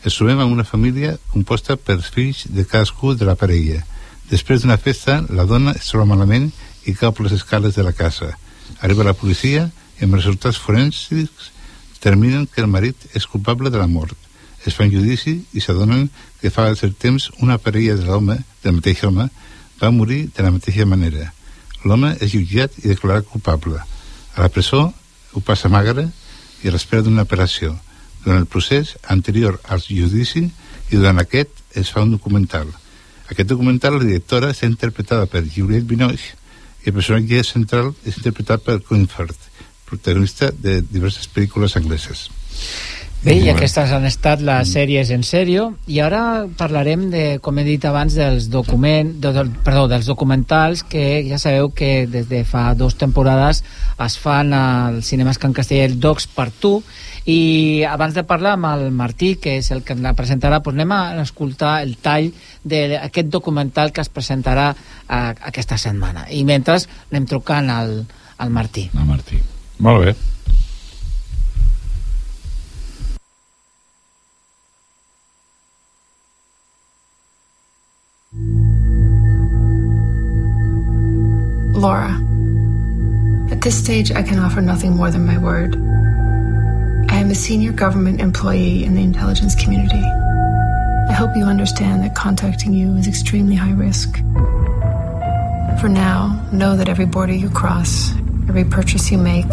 [0.00, 3.82] ens trobem amb una família composta per fills de cadascú de la parella.
[4.30, 6.48] Després d'una festa, la dona es troba malament
[6.88, 8.30] i cau per les escales de la casa.
[8.80, 9.66] Arriba la policia
[9.98, 11.50] i amb resultats forènsics
[12.00, 14.16] determinen que el marit és culpable de la mort.
[14.64, 16.08] Es fan judici i s'adonen
[16.40, 19.28] que fa cert temps una parella de l'home, del mateix home,
[19.80, 21.30] va morir de la mateixa manera.
[21.84, 23.80] L'home és jutjat i declarat culpable.
[24.34, 24.82] A la presó
[25.32, 26.08] ho passa magre
[26.62, 27.76] i a l'espera d'una operació.
[28.24, 30.46] Durant el procés anterior al judici
[30.90, 32.68] i durant aquest es fa un documental.
[33.28, 36.36] Aquest documental, la directora, està interpretada per Juliette Binoche
[36.84, 39.49] i el personatge central és interpretat per Colin Firth,
[39.90, 42.28] protagonista de diverses pel·lícules angleses.
[43.20, 47.66] Bé, i aquestes han estat les sèries en sèrio i ara parlarem de, com he
[47.66, 52.40] dit abans, dels document, de, de, perdó, dels documentals que ja sabeu que des de
[52.48, 53.60] fa dues temporades
[54.06, 56.78] es fan al Cinemes Can Castellet Docs per tu
[57.28, 60.96] i abans de parlar amb el Martí, que és el que la presentarà, doncs anem
[60.96, 62.32] a escoltar el tall
[62.64, 65.22] d'aquest documental que es presentarà a,
[65.52, 66.24] aquesta setmana.
[66.32, 66.80] I mentre
[67.12, 67.98] anem trucant al,
[68.40, 68.88] al Martí.
[68.96, 69.44] El Martí.
[69.80, 70.14] Molt bé.
[81.72, 82.12] Laura,
[83.50, 85.76] at this stage, I can offer nothing more than my word.
[87.08, 90.04] I am a senior government employee in the intelligence community.
[91.08, 94.14] I hope you understand that contacting you is extremely high risk.
[95.80, 98.12] For now, know that every border you cross,
[98.50, 99.46] every purchase you make,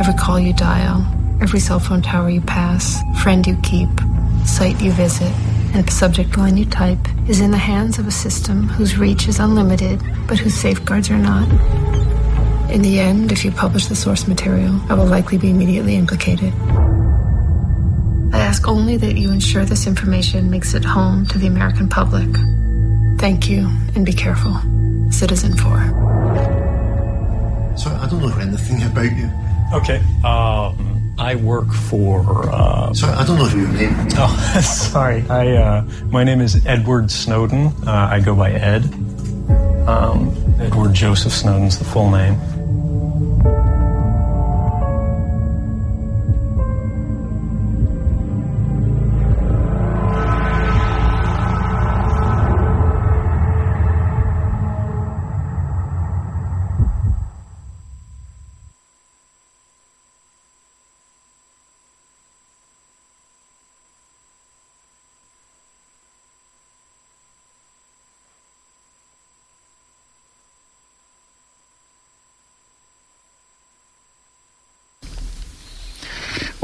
[0.00, 1.06] every call you dial,
[1.42, 3.90] every cell phone tower you pass, friend you keep,
[4.46, 5.30] site you visit,
[5.74, 9.38] and subject line you type is in the hands of a system whose reach is
[9.38, 11.46] unlimited, but whose safeguards are not.
[12.70, 16.54] In the end, if you publish the source material, I will likely be immediately implicated.
[18.32, 22.30] I ask only that you ensure this information makes it home to the American public.
[23.18, 24.58] Thank you, and be careful.
[25.10, 26.11] Citizen 4.
[27.76, 29.30] Sorry, I don't know anything about you.
[29.72, 29.96] Okay.
[30.24, 32.48] Um, I work for.
[32.50, 33.94] Uh, Sorry, I don't know your name.
[34.16, 35.24] Oh, sorry.
[35.28, 37.66] I uh, my name is Edward Snowden.
[37.86, 38.84] Uh, I go by Ed.
[39.88, 42.38] Um, Edward Joseph Snowden's the full name.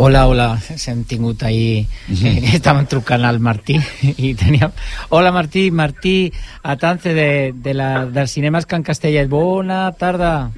[0.09, 3.75] Hola, hola, hem tingut ahir, eh, estàvem trucant al Martí
[4.25, 4.73] i teníem...
[5.13, 10.49] Hola Martí, Martí Atance de, de la, del Cinemes Can Castellet, bona tarda.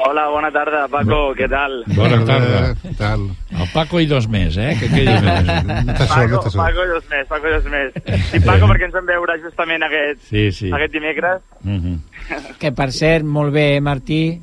[0.00, 1.82] Hola, bona tarda, Paco, què tal?
[1.92, 2.62] Bona tarda.
[2.80, 3.26] Què tal?
[3.52, 4.72] El Paco i dos més, eh?
[4.80, 6.00] Que quedi més.
[6.00, 7.98] Paco, Paco i dos més, Paco i dos més.
[8.08, 10.72] I Paco, perquè ens vam veure justament aquest, Sí, sí.
[10.72, 11.44] aquest dimecres.
[11.60, 12.56] Mm -hmm.
[12.56, 14.40] Que per cert, molt bé, eh, Martí?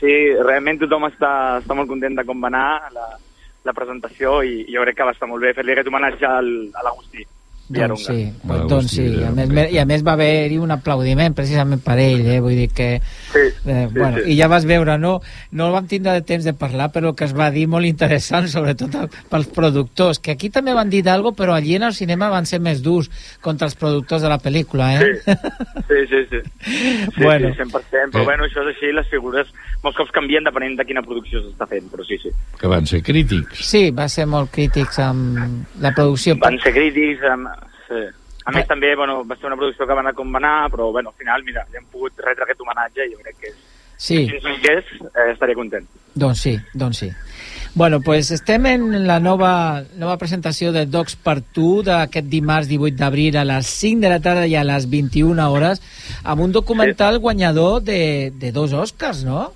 [0.00, 3.06] Sí, realment tothom està, està molt content de com va anar la,
[3.66, 6.86] la presentació i jo crec que va estar molt bé fer-li aquest homenatge al, a
[6.86, 7.26] l'Agustí.
[7.68, 8.32] Doncs sí,
[8.70, 9.04] doncs sí.
[9.18, 12.38] I a, més, I a més va haver-hi un aplaudiment precisament per ell, eh?
[12.44, 12.88] vull dir que...
[13.32, 14.30] Sí, eh, sí, bueno, sí.
[14.30, 15.16] I ja vas veure, no,
[15.50, 18.46] no vam tindre de temps de parlar, però el que es va dir molt interessant,
[18.54, 18.94] sobretot
[19.32, 22.62] pels productors, que aquí també van dir d'algo, però allí en el cinema van ser
[22.62, 23.10] més durs
[23.42, 25.36] contra els productors de la pel·lícula, eh?
[25.88, 26.42] Sí, sí, sí.
[26.62, 27.50] sí, Bueno.
[27.50, 29.50] sí 100%, però bueno, això és així, les figures
[29.82, 32.32] molts cops canvien depenent de quina producció s'està fent, però sí, sí.
[32.60, 33.62] Que van ser crítics.
[33.66, 36.36] Sí, va ser molt crítics amb la producció.
[36.42, 37.50] Van ser crítics, amb...
[37.88, 38.02] sí.
[38.46, 40.92] A més, també, bueno, va ser una producció que va anar com va anar, però,
[40.94, 43.56] bueno, al final, mira, li hem pogut retre aquest homenatge i jo crec que és,
[43.96, 44.26] Sí.
[44.28, 45.86] si ens vingués, eh, estaria content.
[46.14, 47.10] Doncs sí, doncs sí.
[47.74, 52.96] Bueno, pues estem en la nova, nova presentació de Docs per Tu d'aquest dimarts 18
[52.96, 55.82] d'abril a les 5 de la tarda i a les 21 hores
[56.24, 59.52] amb un documental guanyador de, de dos Oscars, no?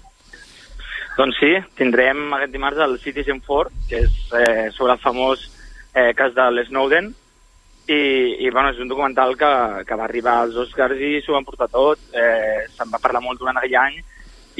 [1.17, 5.51] Doncs sí, tindrem aquest dimarts el Citizen 4, que és eh, sobre el famós
[5.95, 7.15] eh, cas de l'Snowden,
[7.89, 9.51] i, i bueno, és un documental que,
[9.87, 13.41] que va arribar als Oscars i s'ho van portar tot, eh, se'n va parlar molt
[13.41, 13.99] durant aquell any,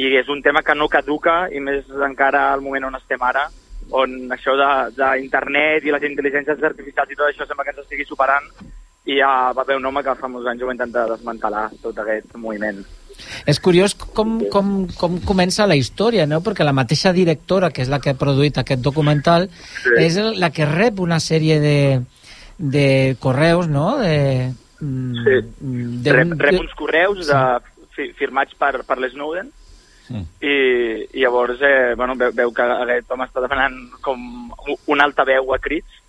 [0.01, 3.49] i és un tema que no caduca, i més encara al moment on estem ara,
[3.93, 8.05] on això de- d'internet i les intel·ligències artificials i tot això sembla que ens estigui
[8.07, 8.47] superant,
[9.07, 11.99] i ja va haver un home que fa molts anys ho va intentar desmantelar, tot
[11.99, 12.83] aquest moviment.
[13.47, 16.41] És curiós com, com, com comença la història, no?
[16.41, 19.49] Perquè la mateixa directora, que és la que ha produït aquest documental,
[19.83, 19.91] Sí.
[19.99, 21.77] és la que rep una sèrie de,
[22.61, 23.97] de correus, no?
[23.99, 25.39] De, mm, Sí.
[26.05, 27.41] de Rep, un- rep uns correus de,
[27.97, 29.49] fi, firmats per, per l'Snowden,
[30.43, 34.19] i, i llavors eh, bueno, veu, veu que aquest home està demanant com
[34.69, 36.01] u- una altaveu a crits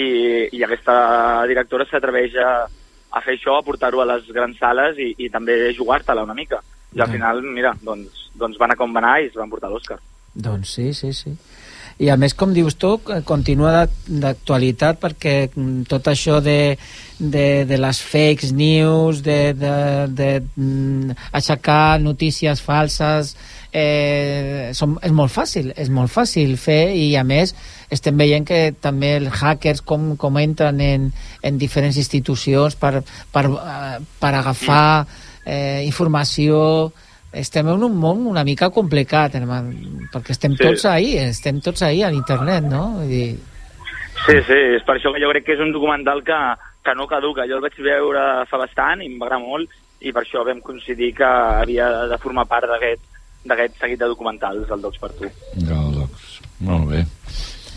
[0.00, 2.64] i, i aquesta directora s'atreveix a,
[3.12, 6.62] a fer això, a portar-ho a les grans sales i, i també jugar-te-la una mica.
[6.94, 7.12] I al Ja.
[7.12, 9.98] final, mira, doncs, doncs van a com va anar i es van portar l'Òscar.
[10.34, 11.36] Doncs sí, sí, sí.
[12.02, 12.96] I a més, com dius tu,
[13.28, 16.74] continua d'ac- d'actualitat perquè mm, tot això de,
[17.20, 19.74] de, de les fakes news, de, de,
[20.10, 23.36] de mm, aixecar notícies falses,
[23.70, 27.54] eh, som, és molt fàcil, és molt fàcil fer i a més
[27.94, 31.08] estem veient que també els hackers com, com entren en,
[31.42, 35.06] en diferents institucions per, per, eh, per agafar
[35.46, 36.90] eh, informació
[37.34, 39.72] estem en un món una mica complicat herman,
[40.12, 40.62] perquè estem Sí.
[40.64, 42.88] tots ahí estem tots ahí a internet no?
[43.00, 43.38] Vull dir,
[44.26, 46.36] Sí, sí, és per això que jo crec que és un documental que,
[46.84, 47.42] que no caduca.
[47.50, 49.68] Jo el vaig veure fa bastant i em va agradar molt
[50.00, 53.02] i per això vam coincidir que havia de formar part d'aquest
[53.44, 55.28] d'aquest seguit de documentals, el Docs per tu.
[55.66, 56.38] Gòlogs.
[56.60, 57.02] Molt bé.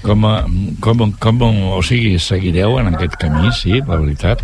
[0.03, 0.45] Com, a-
[0.80, 1.41] com, com,
[1.74, 4.39] o sigui, seguireu en aquest camí, sí, la veritat?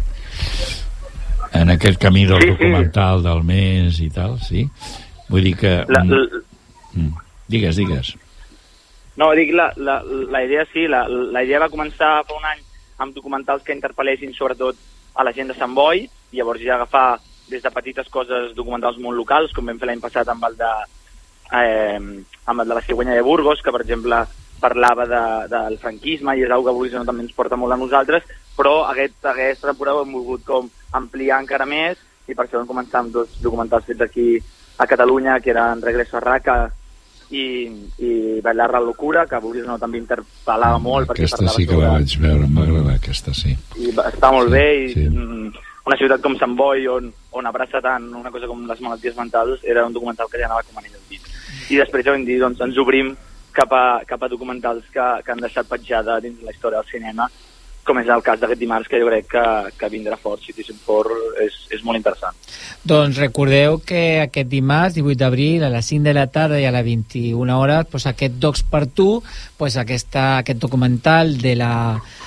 [1.53, 2.51] En aquest camí del Sí, sí.
[2.51, 4.67] documental del mes i tal, sí?
[5.33, 5.75] Vull dir que...
[5.89, 6.21] La, la,
[6.93, 7.13] Mm.
[7.47, 8.13] Digues, digues.
[9.17, 12.61] no, dic, la, la, la idea sí, la, la idea va començar fa un any
[13.03, 14.77] amb documentals que interpel·lessin sobretot
[15.17, 17.19] a la gent de Sant Boi, i llavors ja agafar
[17.49, 20.71] des de petites coses documentals molt locals, com vam fer l'any passat amb el de,
[21.59, 21.99] eh,
[22.45, 24.23] amb el de la cigüenya de Burgos, que per exemple
[24.63, 28.23] parlava de, del franquisme i és una que Evolució també ens porta molt a nosaltres,
[28.57, 32.69] però aquest, aquesta temporada ho hem volgut com ampliar encara més i per això vam
[32.69, 34.27] començar amb dos documentals fets aquí
[34.77, 36.57] a Catalunya, que eren Regreso a Raca
[37.33, 37.43] i,
[37.97, 42.47] i Bailar la locura, que Evolució també interpel·lava molt Aquesta sí que la vaig veure,
[42.47, 43.55] em va agradar aquesta, sí.
[43.77, 45.05] i està molt Sí, bé i sí.
[45.09, 49.17] mm, una ciutat com Sant Boi on, on abraça tant una cosa com les malalties
[49.19, 52.25] mentals era un documental que ja anava com anell al dit i després ja vam
[52.27, 53.13] dir doncs ens obrim
[53.53, 57.27] cap a, cap a documentals que, que han deixat petjada dins la història del cinema
[57.83, 59.45] com és el cas d'aquest dimarts que jo crec que,
[59.79, 62.37] que vindrà fort Citizen 4 és, és molt interessant
[62.83, 66.73] Doncs recordeu que aquest dimarts, 18 d'abril, a les 5 de la tarda i a
[66.75, 69.23] les 21 hores, pues aquest Docs per tu,
[69.57, 71.73] pues aquesta, aquest documental de la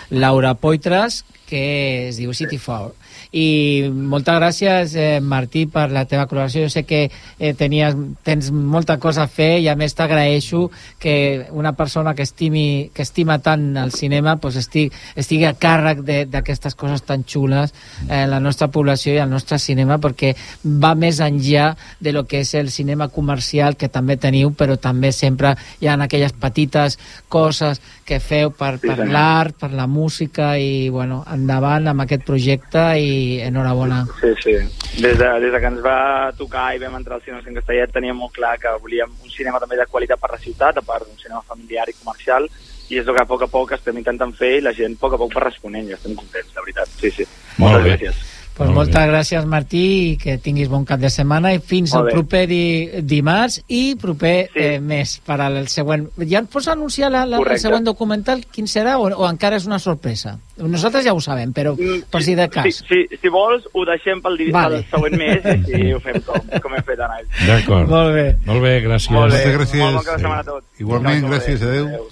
[0.08, 2.94] Laura Poitras, que es diu City 4.
[3.36, 6.62] I moltes gràcies, eh, Martí, per la teva col·laboració.
[6.64, 7.02] Jo sé que
[7.38, 7.92] eh, tenies,
[8.24, 13.02] tens molta cosa a fer i a més t'agraeixo que una persona que estimi que
[13.04, 14.88] estima tant el cinema pues estigui,
[15.20, 17.74] estigui a càrrec de- d'aquestes coses tan xules
[18.08, 20.32] en la nostra població i al nostre cinema perquè
[20.64, 25.12] va més enllà de lo que és el cinema comercial que també teniu però també
[25.12, 30.88] sempre hi ha aquelles petites coses que feu per, per l'art, per la música i
[30.88, 34.04] bueno, endavant amb aquest projecte i enhorabona.
[34.20, 34.54] Sí, sí.
[35.02, 37.92] Des de, des de que ens va tocar i vam entrar al cinema Sant Castellet
[37.94, 41.06] teníem molt clar que volíem un cinema també de qualitat per la ciutat, a part
[41.06, 42.48] d'un cinema familiar i comercial,
[42.88, 45.02] i és el que a poc a poc estem intentant fer i la gent a
[45.02, 46.96] poc a poc va responent i estem contents, la veritat.
[47.00, 47.28] Sí, sí.
[47.58, 47.92] Molt Moltes bé.
[47.96, 48.35] gràcies.
[48.56, 49.82] Pues moltes gràcies, Martí,
[50.12, 52.12] i que tinguis bon cap de setmana i fins Molt al bé.
[52.16, 52.60] proper di
[53.04, 54.58] dimarts i proper sí.
[54.64, 56.06] eh, mes per al següent.
[56.24, 58.46] Ja ens pots anunciar la, la, el següent documental?
[58.50, 60.38] Quin serà o, o encara és una sorpresa?
[60.56, 62.80] Nosaltres ja ho sabem, però per si de Si, cas.
[62.88, 64.80] si, si vols, ho deixem pel, Vale.
[64.88, 67.20] pel següent mes i ho fem com, com hem fet ara.
[67.44, 67.90] D'acord.
[67.92, 68.26] Molt bé.
[68.46, 69.12] Molt bé, gràcies.
[69.12, 69.42] Molt bé.
[69.44, 69.82] Moltes gràcies.
[69.84, 70.66] Molt bon cap de setmana a tots.
[70.80, 71.36] Igualment, Molt bé.
[71.36, 72.08] gràcies, adeu.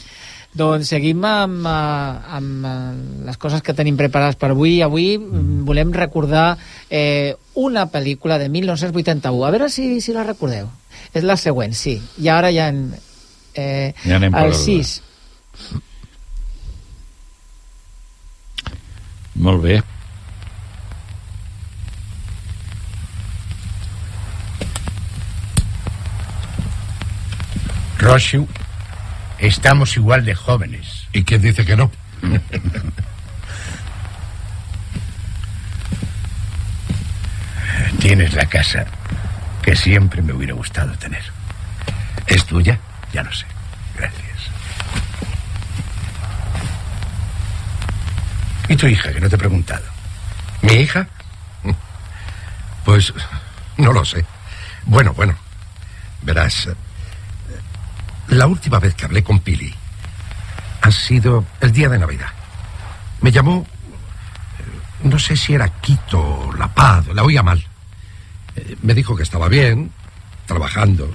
[0.55, 2.75] Doncs seguim amb, eh, amb eh,
[3.27, 4.77] les coses que tenim preparades per avui.
[4.87, 5.65] Avui mm.
[5.67, 6.57] volem recordar
[6.89, 9.43] eh, una pel·lícula de 1981.
[9.43, 10.71] A veure si, si la recordeu.
[11.15, 11.99] És la següent, sí.
[12.23, 12.69] I ara ja...
[12.71, 12.87] En,
[13.55, 14.63] eh, Ja anem el ordre.
[14.63, 15.01] 6.
[19.35, 19.83] Molt bé.
[28.05, 28.47] Roshu,
[29.39, 31.07] estamos igual de jóvenes.
[31.13, 31.91] ¿Y quién dice que no?
[38.01, 38.87] Tienes la casa
[39.63, 41.23] que siempre me hubiera gustado tener.
[42.27, 42.79] ¿Es tuya?
[43.13, 43.47] Ya no sé.
[43.97, 44.25] Gracias.
[48.69, 49.85] ¿Y tu hija, que no te he preguntado?
[50.63, 51.07] ¿Mi hija?
[52.85, 53.13] Pues
[53.79, 54.25] no lo sé.
[54.85, 55.35] Bueno, bueno.
[56.23, 56.69] Verás,
[58.29, 59.75] la última vez que hablé con Pili
[60.83, 62.29] ha sido el día de Navidad.
[63.21, 63.67] Me llamó,
[64.59, 67.65] eh, no sé si era Quito, La Paz, la oía mal.
[68.57, 69.91] Eh, Me dijo que estaba bien,
[70.47, 71.11] trabajando.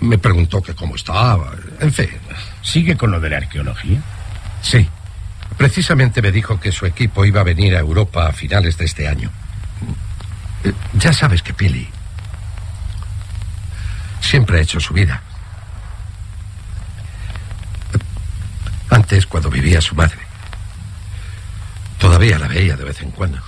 [0.00, 2.08] Me preguntó que cómo estaba, en fin.
[2.62, 4.00] ¿Sigue con lo de la arqueología?
[4.60, 4.88] Sí.
[5.56, 9.06] Precisamente me dijo que su equipo iba a venir a Europa a finales de este
[9.06, 9.30] año.
[10.64, 11.88] Eh, Ya sabes que Pili
[14.20, 15.22] siempre ha hecho su vida.
[18.92, 20.18] Antes, cuando vivía su madre,
[21.98, 23.38] todavía la veía de vez en cuando.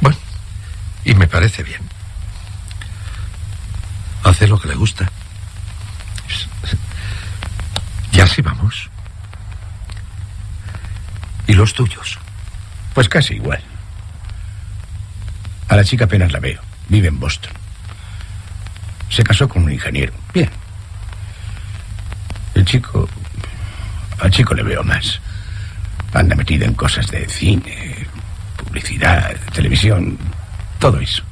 [0.00, 0.18] Bueno,
[1.04, 1.80] y me parece bien.
[4.24, 5.08] Hace lo que le gusta.
[8.10, 8.90] Y así vamos.
[11.46, 12.18] ¿Y los tuyos?
[12.92, 13.62] Pues casi igual.
[15.68, 16.60] A la chica apenas la veo.
[16.88, 17.52] Vive en Boston.
[19.10, 20.12] Se casó con un ingeniero.
[20.34, 20.50] Bien.
[22.60, 23.08] El chico...
[24.18, 25.18] Al chico le veo más.
[26.12, 28.06] Anda metido en cosas de cine,
[28.54, 30.18] publicidad, televisión,
[30.78, 31.22] todo eso.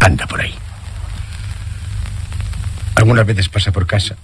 [0.00, 0.54] Anda por ahí.
[2.94, 4.16] Algunas veces pasa por casa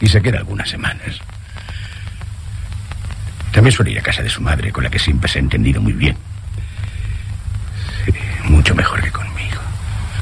[0.00, 1.20] y se queda algunas semanas.
[3.52, 5.82] También suele ir a casa de su madre, con la que siempre se ha entendido
[5.82, 6.16] muy bien.
[8.06, 9.60] Sí, mucho mejor que conmigo.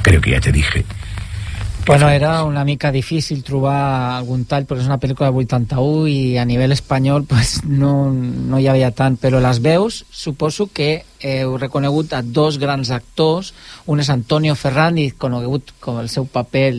[0.03, 0.85] Creo que ya te dije.
[1.85, 6.37] Bueno, era una mica difícil trobar algun tall, però és una pel·lícula de 81 i
[6.39, 11.57] a nivell espanyol pues, no, no hi havia tant, però les veus suposo que heu
[11.59, 13.51] reconegut a dos grans actors,
[13.91, 16.71] un és Antonio Ferrandiz, conegut com el seu paper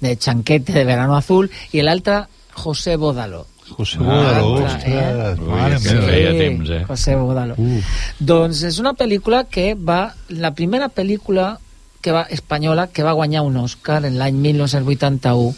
[0.00, 2.22] de Chanquete de Verano Azul, i l'altre
[2.56, 3.44] José Bódalo.
[3.68, 6.08] José Bódalo, ostres, mare meva.
[6.08, 6.82] feia temps, eh?
[6.88, 7.60] José Bódalo.
[7.60, 7.96] Uf.
[8.18, 10.06] Doncs és una pel·lícula que va...
[10.28, 11.58] La primera pel·lícula
[12.00, 15.54] que va, espanyola que va guanyar un Oscar en l'any 1981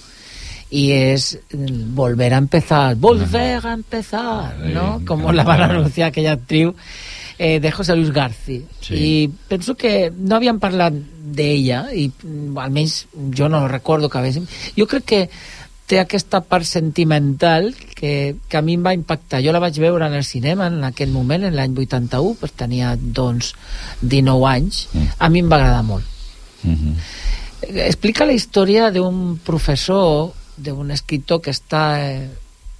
[0.71, 5.01] i és mm, Volver a empezar, Volver a empezar, no?
[5.07, 6.75] Com la van anunciar aquella actriu
[7.39, 8.63] eh, de José Luis García.
[8.81, 8.95] Sí.
[8.95, 14.47] I penso que no havíem parlat d'ella, i mm, almenys jo no recordo que haguéssim...
[14.77, 15.23] Jo crec que
[15.91, 19.41] té aquesta part sentimental que, que a mi em va impactar.
[19.43, 22.95] Jo la vaig veure en el cinema en aquell moment, en l'any 81, pues tenia
[22.95, 23.57] doncs
[24.01, 24.85] 19 anys.
[25.19, 26.20] A mi em va agradar molt.
[27.61, 32.29] Explica la història d'un professor, d'un escritor que està eh,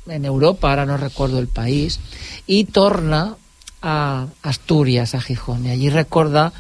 [0.09, 2.01] en Europa, ara no recordo el país,
[2.47, 3.37] i torna
[3.81, 6.53] a Asturias, a Gijón, i allí recorda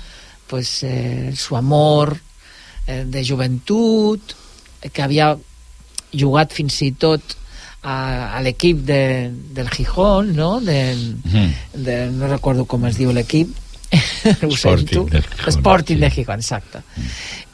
[0.47, 2.19] pues, eh, su amor
[2.87, 4.37] eh, de joventut,
[4.93, 5.37] que havia
[6.13, 7.37] jugat fins i tot
[7.83, 10.61] a, a l'equip de, del Gijón, no?
[10.61, 11.21] Del,
[11.75, 13.53] de, no recordo com es diu l'equip,
[13.93, 15.05] ho Sporting sento.
[15.11, 16.01] de Sporting sí.
[16.01, 16.79] de Gijón, exacte.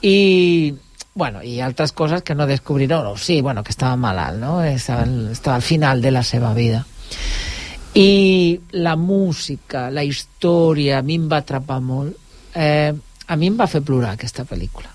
[0.02, 0.74] I,
[1.14, 4.62] bueno, i altres coses que no descobriré, no, sí, bueno, que estava malalt, no?
[4.62, 6.84] Estava, al- estava al final de la seva vida.
[7.94, 12.12] I la música, la història, a mi em va atrapar molt.
[12.54, 12.92] Eh,
[13.26, 14.90] a mi em va fer plorar aquesta pel·lícula.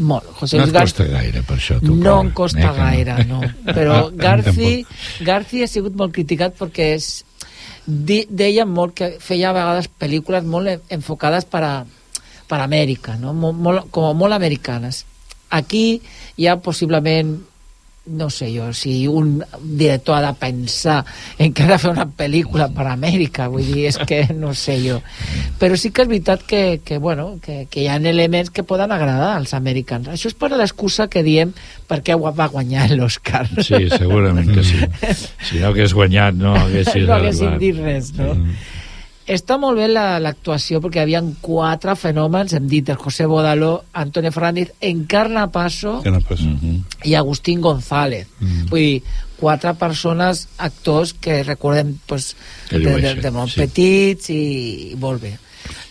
[0.00, 0.30] Molt.
[0.38, 2.84] José No et Gar- costa gaire, per això, tu, no em costa eh, que no?
[2.86, 3.40] gaire, no.
[3.76, 4.86] Però Garci.
[5.28, 7.10] Garci ha sigut molt criticat perquè és,
[7.86, 11.72] di, deia molt que feia a vegades pel·lícules molt en- enfocades per a,
[12.48, 13.32] per a Amèrica, no?
[13.34, 15.04] molt, molt, com molt americanes.
[15.50, 16.00] Aquí
[16.36, 17.38] hi ha possiblement
[18.06, 21.04] no sé jo, si un director ha de pensar
[21.38, 24.54] en que ha de fer una pel·lícula per a Amèrica, vull dir, és que no
[24.56, 24.98] sé jo.
[25.60, 28.92] Però sí que és veritat que, que, bueno, que, que hi ha elements que poden
[28.96, 30.08] agradar als americans.
[30.08, 31.52] Això és per l'excusa que diem
[31.90, 33.46] per què va guanyar l'Oscar.
[33.60, 34.80] Sí, segurament que sí.
[35.50, 38.34] Si no hagués guanyat, no haguessis no haguéssim dit res, no?
[39.30, 43.84] Està molt bé la- l'actuació perquè hi havia quatre fenòmens, hem dit el José Bodaló,
[43.92, 46.48] Antonio Fernández, Encarna Paso Que no passa.
[47.04, 48.26] i Agustín González.
[48.40, 48.64] Mm.
[48.72, 49.02] Vull dir,
[49.38, 52.34] quatre persones, actors que recordem pues,
[52.68, 53.60] Que de, de, de molt sí.
[53.60, 54.40] petits i,
[54.92, 55.36] i molt bé.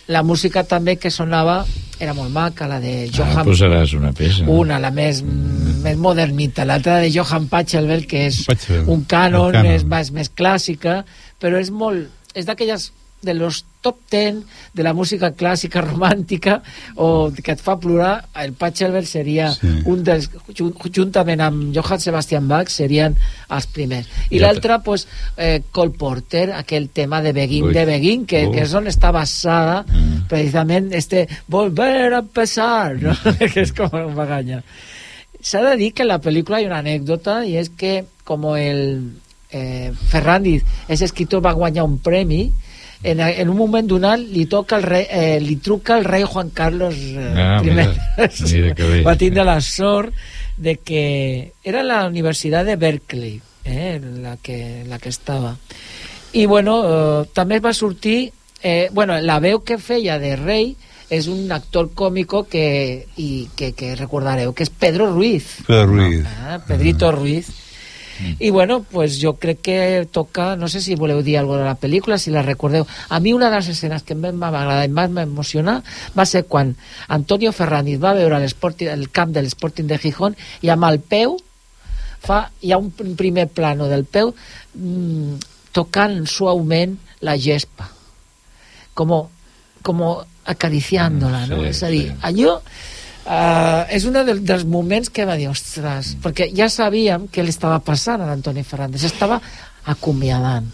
[0.08, 1.64] La música també que sonava
[2.00, 3.46] era molt maca, la de Ah, Johan...
[3.46, 4.44] posaràs una peça.
[4.48, 9.60] Una, la més, més modernita, l'altra de Johann Pachelbel, que és Pachelbel, un cànon, el
[9.62, 9.72] cànon.
[9.78, 11.04] és més, més clàssica,
[11.40, 12.08] però és molt...
[12.34, 12.90] És d'aquelles
[13.22, 14.44] de los top 10
[14.74, 16.62] de la música clàssica romàntica
[16.96, 19.68] o que et fa plorar el Pachelbel seria Sí.
[19.86, 23.16] un dels jun- juntament amb Johann Sebastian Bach serien
[23.48, 25.06] els primers i Ja l'altre pues,
[25.36, 27.74] eh, Cole Porter aquell tema de Begin Ui.
[27.74, 29.84] de Begin que, que és on està basada
[30.28, 33.14] precisament este volver a empezar no?
[33.52, 34.62] que és com un baganya
[35.40, 38.44] s'ha de dir que en la pel·lícula hi ha una anècdota i és que com
[38.56, 38.82] el,
[39.50, 42.50] eh, Ferrandiz és escritor va guanyar un premi
[43.02, 46.50] en, en un moment donat li toca el rei, eh, li truca el rei Juan
[46.50, 47.70] Carlos eh, Ah, I.
[47.70, 47.86] mira,
[48.16, 49.02] mira que bé.
[49.02, 50.12] va tindre la sort
[50.56, 55.56] de que era la Universitat de Berkeley eh, la que, la que estava
[56.32, 58.32] i bueno, eh, també va sortir
[58.62, 60.74] eh, bueno, la veu que feia de rei
[61.10, 66.20] és un actor còmico que, i, que, que recordareu que és Pedro Ruiz Pedro Ruiz.
[66.46, 67.48] Ah, Pedrito Ruiz.
[68.38, 71.76] I bueno, pues jo crec que toca, no sé si voleu dir alguna de la
[71.80, 72.86] pel·lícula, si la recordeu.
[73.08, 75.82] A mi una de les escenes que va agradar i més m'emociona
[76.16, 76.74] va ser quan
[77.08, 81.38] Antonio Ferrandiz va veure el camp de l'Sporting de Gijón i amb el peu
[82.20, 84.34] fa, hi ha un pr- primer plano del peu
[84.74, 85.34] mm,
[85.72, 87.88] tocant suaument la gespa
[88.94, 89.14] com,
[89.82, 90.02] com
[90.44, 91.62] acariciándola, no?
[91.62, 92.16] Sí, és a dir, sí.
[92.28, 92.58] allò
[93.20, 97.52] Uh, és un del, dels moments que va dir ostres, perquè ja sabíem què li
[97.52, 99.40] estava passant a l'Antoni Fernández estava
[99.92, 100.66] acomiadant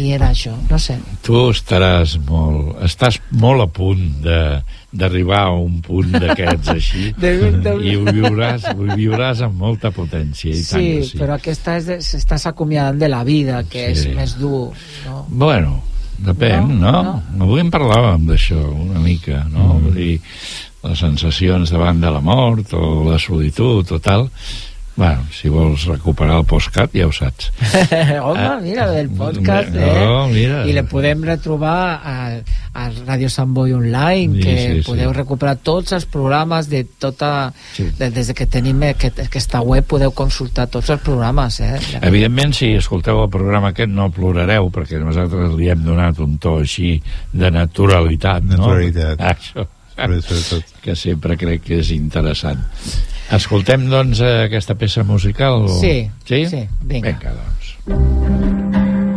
[0.00, 0.94] i era això, no sé
[1.26, 2.78] Tu estaràs molt...
[2.86, 4.36] Estàs molt a punt de
[4.96, 9.90] d'arribar a un punt d'aquests així De- de- i ho viuràs, ho viuràs amb molta
[9.92, 11.18] potència i tant sí, que sí.
[11.20, 14.08] però aquesta és de, s'estàs acomiadant de la vida que Sí.
[14.08, 14.70] és més dur
[15.04, 15.26] no?
[15.28, 15.76] Bueno,
[16.18, 16.94] depèn, no?
[17.02, 17.44] No, no?
[17.50, 19.74] Avui en parlàvem d'això una mica, no?
[19.74, 19.84] Mm.
[19.84, 20.14] Vull dir,
[20.84, 24.28] les sensacions davant de la mort o la solitud o tal
[25.00, 27.46] bueno, si vols recuperar el postcat ja ho saps
[28.26, 30.32] home, Ah, mira, del podcast no, eh?
[30.34, 30.58] mira.
[30.68, 32.16] i le podem retrobar a,
[32.74, 34.84] a Radio Sant Boi Online Sí, que sí, sí.
[34.90, 37.30] podeu recuperar tots els programes de tota
[37.72, 37.86] Sí.
[37.96, 41.78] de, des que tenim aquest, aquesta web podeu consultar tots els programes eh?
[42.02, 46.58] Evidentment, si escolteu el programa aquest no plorareu, perquè nosaltres li hem donat un to
[46.60, 46.98] així
[47.32, 48.56] de naturalitat, no?
[48.58, 49.20] Naturalitat.
[49.32, 49.64] Això.
[50.84, 52.62] Que sempre crec que és interessant.
[53.36, 55.66] Escoltem, doncs, eh, aquesta peça musical?
[55.68, 55.80] O...
[55.80, 56.44] Sí, sí?
[56.50, 57.14] sí, vinga.
[57.14, 59.09] Vinga, doncs.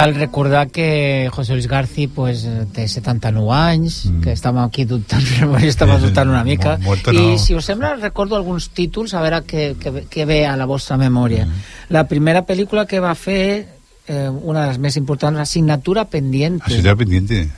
[0.00, 4.22] Cal recordar que José Luis Garci pues, té 79 anys, mm.
[4.24, 5.26] que estàvem aquí dubtant,
[5.68, 7.34] estàvem dubtant una mica, Mu- muerto i no.
[7.42, 10.96] si us sembla recordo alguns títols, a veure què, què, què ve a la vostra
[10.96, 11.44] memòria.
[11.44, 11.68] Mm.
[11.92, 13.42] La primera pel·lícula que va fer,
[14.08, 16.64] eh, una de les més importants, Assignatura Pendiente.
[16.64, 17.50] Así está pendiente.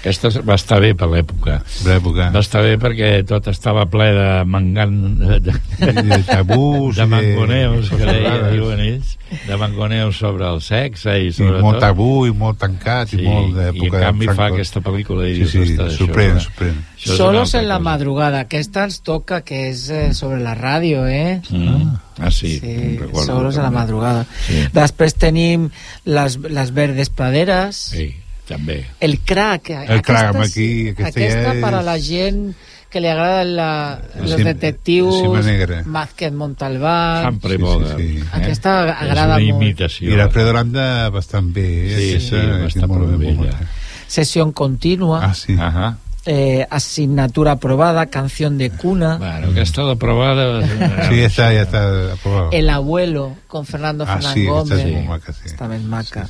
[0.00, 1.60] Aquesta va estar bé per l'època.
[1.86, 2.28] L'època.
[2.34, 4.98] Va estar bé perquè tot estava ple de mangan...
[5.22, 5.54] De, de,
[6.02, 8.52] de tabús de i de- mangoneus, que deia, xerrades.
[8.58, 11.84] diuen ells, de mangoneus sobre el sexe i I sobre molt tot.
[11.88, 15.34] tabú i molt tancat Sí, i molt i d'època en canvi fa aquesta pel·lícula i
[15.34, 16.74] sí, dius, sí, "Ostres, sorprèn, sorprèn.
[16.98, 17.84] és Solos en la cosa".
[17.90, 21.40] madrugada, aquesta ens toca, que és eh, sobre la ràdio, eh?
[21.50, 21.94] Mm.
[22.20, 24.26] Ah, sí, Sí, recordo Solos en la madrugada.
[24.46, 24.64] Sí.
[24.72, 25.70] Després tenim
[26.04, 28.14] les, les verdes praderes, Sí,
[28.48, 28.86] també.
[29.00, 29.70] el crack.
[29.70, 32.54] El crack, amb aquí, aquesta aquesta ja per a és- la gent
[32.90, 35.82] que li agrada la, els Cim- detectius, Cima Negra.
[35.84, 37.26] Mázquez Montalbán.
[37.34, 37.98] Humphrey Sí, sí, Bogart.
[37.98, 38.06] sí.
[38.18, 38.24] eh?
[38.32, 39.62] Aquesta agrada és una molt.
[39.64, 40.12] imitació.
[40.12, 41.66] I l'Alfredo Landa bastant bé.
[41.68, 41.96] eh?
[41.96, 43.58] Sí, Aquesta, sí, va aquí estar molt prou bé, bé, molt ja.
[43.58, 43.66] bé.
[44.08, 45.54] Sesión continua, Ah, sí.
[45.60, 45.98] Ajá.
[46.24, 50.60] eh, asignatura aprobada, canción de cuna, Bueno, que ha estado aprobada...
[51.08, 52.52] Sí, està, ja està aprovat.
[52.52, 54.86] El abuelo, con Fernando Ah, Fernán sí, aquesta Gómez.
[54.86, 55.48] és molt maca, sí.
[55.48, 56.26] Està ben maca.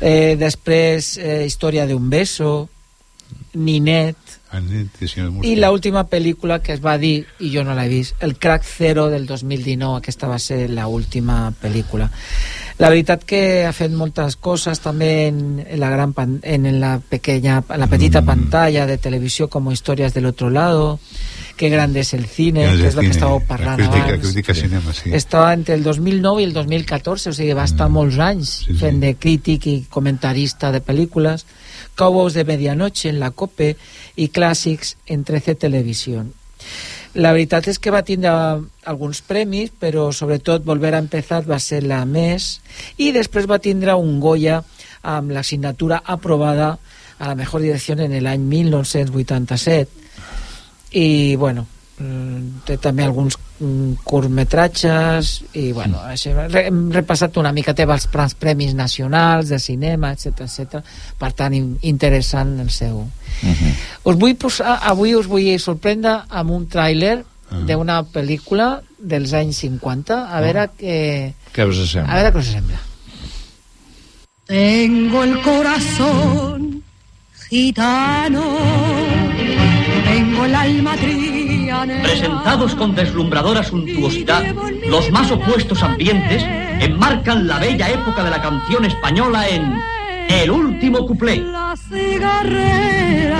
[0.00, 2.68] Eh, després, eh, Història d'un beso,
[3.54, 4.16] Ninet,
[5.42, 8.64] i la última pel·lícula que es va dir, i jo no l'he vist, El Crack
[8.64, 12.08] Zero del 2019, aquesta va ser la última pel·lícula.
[12.78, 16.98] La veritat que ha fet moltes coses també en, en la gran pan, en la
[17.00, 20.98] pequeña, en la petita pantalla de televisió com Històries del otro lado,
[21.56, 24.24] Qué grande es el cine, que és el que estàveu parlant la crítica, abans.
[24.26, 25.12] crítica cinema, sí.
[25.16, 28.76] Estava entre el 2009 i el 2014, o sigui, va estar molts anys sí, sí.
[28.82, 31.46] fent de crític i comentarista de pel·lícules,
[31.96, 33.72] Cowboys de Medianoche en la COPE
[34.22, 36.24] i clàssics en 13 Televisió.
[37.16, 38.30] La veritat és que va tindre
[38.84, 42.60] alguns premis, però sobretot Volver a empezar va ser la més,
[43.00, 44.60] i després va tindre un Goya
[45.02, 46.76] amb l'assignatura aprovada
[47.18, 49.88] a la millor direcció en l'any 1987
[50.92, 51.75] i bueno
[52.66, 58.04] té també alguns mm, curtmetratges i bueno, això, re, hem repassat una mica té els
[58.12, 60.82] pre- premis nacionals de cinema, etc etc.
[61.18, 62.98] per tant in- interessant el seu
[64.04, 67.22] us vull posar, avui us vull sorprendre amb un tràiler
[67.66, 70.98] d'una pel·lícula dels anys 50 a veure què
[71.54, 72.14] Què us a sembla?
[72.18, 72.78] veure què us sembla
[74.46, 76.82] Tengo el corazón
[77.48, 78.44] gitano,
[80.04, 81.15] tengo el alma trianera.
[82.02, 84.44] Presentados con deslumbradora suntuosidad,
[84.88, 86.42] los más opuestos ambientes
[86.80, 89.80] enmarcan la bella época de la canción española en
[90.28, 91.40] El último cuplé.
[91.40, 93.38] La cigarrera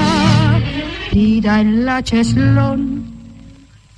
[1.10, 3.04] tira en la cheslón,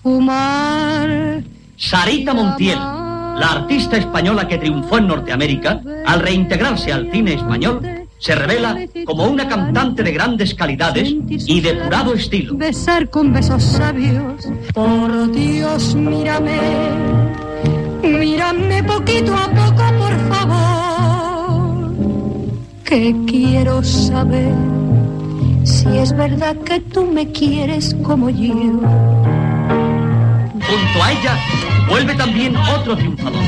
[0.03, 1.43] fumar.
[1.76, 8.35] Sarita Montiel, la artista española que triunfó en Norteamérica, al reintegrarse al cine español, se
[8.35, 12.57] revela como una cantante de grandes calidades y depurado estilo.
[12.57, 14.49] Besar con besos sabios.
[14.75, 16.59] Por Dios, mírame.
[18.03, 21.93] Mírame poquito a poco, por favor.
[22.85, 24.55] Que quiero saber
[25.64, 28.55] si es verdad que tú me quieres como yo.
[30.69, 31.39] Junto a ella
[31.89, 33.43] vuelve también otro triunfador,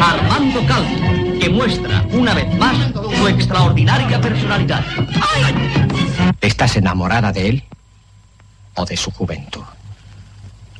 [0.00, 2.76] Armando Calvo, que muestra una vez más
[3.16, 4.84] su extraordinaria personalidad.
[6.40, 7.64] ¿Estás enamorada de él
[8.74, 9.64] o de su juventud?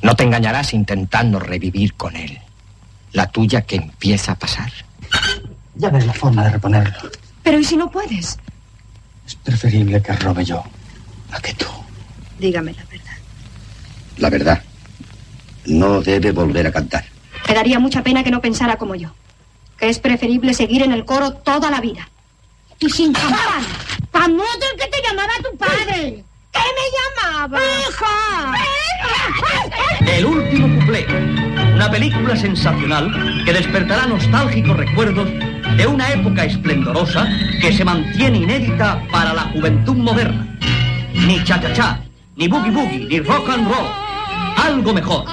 [0.01, 2.39] No te engañarás intentando revivir con él
[3.11, 4.71] la tuya que empieza a pasar.
[5.75, 7.11] Ya ves la forma de reponerlo.
[7.43, 8.39] Pero ¿y si no puedes?
[9.27, 10.63] Es preferible que robe yo
[11.31, 11.65] a que tú.
[12.39, 13.17] Dígame la verdad.
[14.15, 14.63] La verdad,
[15.65, 17.03] no debe volver a cantar.
[17.49, 19.13] Me daría mucha pena que no pensara como yo.
[19.83, 22.07] Es preferible seguir en el coro toda la vida.
[22.79, 23.61] Y sin cantar.
[24.13, 26.23] ¡Famoso el que te llamaba tu padre!
[26.53, 26.85] ¿Qué me
[27.27, 27.59] llamaba?
[27.59, 28.53] ¡Hija!
[30.07, 31.05] El último cuplé,
[31.75, 35.27] una película sensacional que despertará nostálgicos recuerdos
[35.75, 37.27] de una época esplendorosa
[37.59, 40.47] que se mantiene inédita para la juventud moderna.
[41.13, 41.99] Ni cha-cha-cha,
[42.37, 43.87] ni boogie-boogie, ni rock and roll.
[44.55, 45.25] Algo mejor.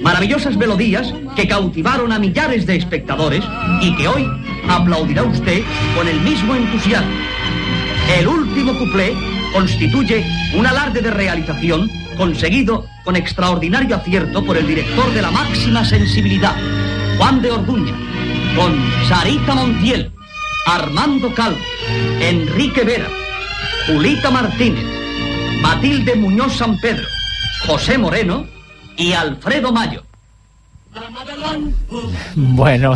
[0.00, 3.44] Maravillosas melodías que cautivaron a millares de espectadores
[3.82, 4.26] y que hoy
[4.68, 5.62] aplaudirá usted
[5.94, 7.10] con el mismo entusiasmo.
[8.18, 9.14] El último cuplé
[9.52, 10.24] constituye
[10.56, 16.54] un alarde de realización conseguido con extraordinario acierto por el director de la máxima sensibilidad,
[17.18, 17.94] Juan de Orduña,
[18.56, 18.74] con
[19.08, 20.12] Sarita Montiel,
[20.66, 21.60] Armando Calvo,
[22.20, 23.08] Enrique Vera,
[23.86, 24.84] Julita Martínez,
[25.60, 27.06] Matilde Muñoz San Pedro,
[27.66, 28.46] José Moreno
[29.00, 30.02] y Alfredo Mayo.
[32.34, 32.94] Bueno,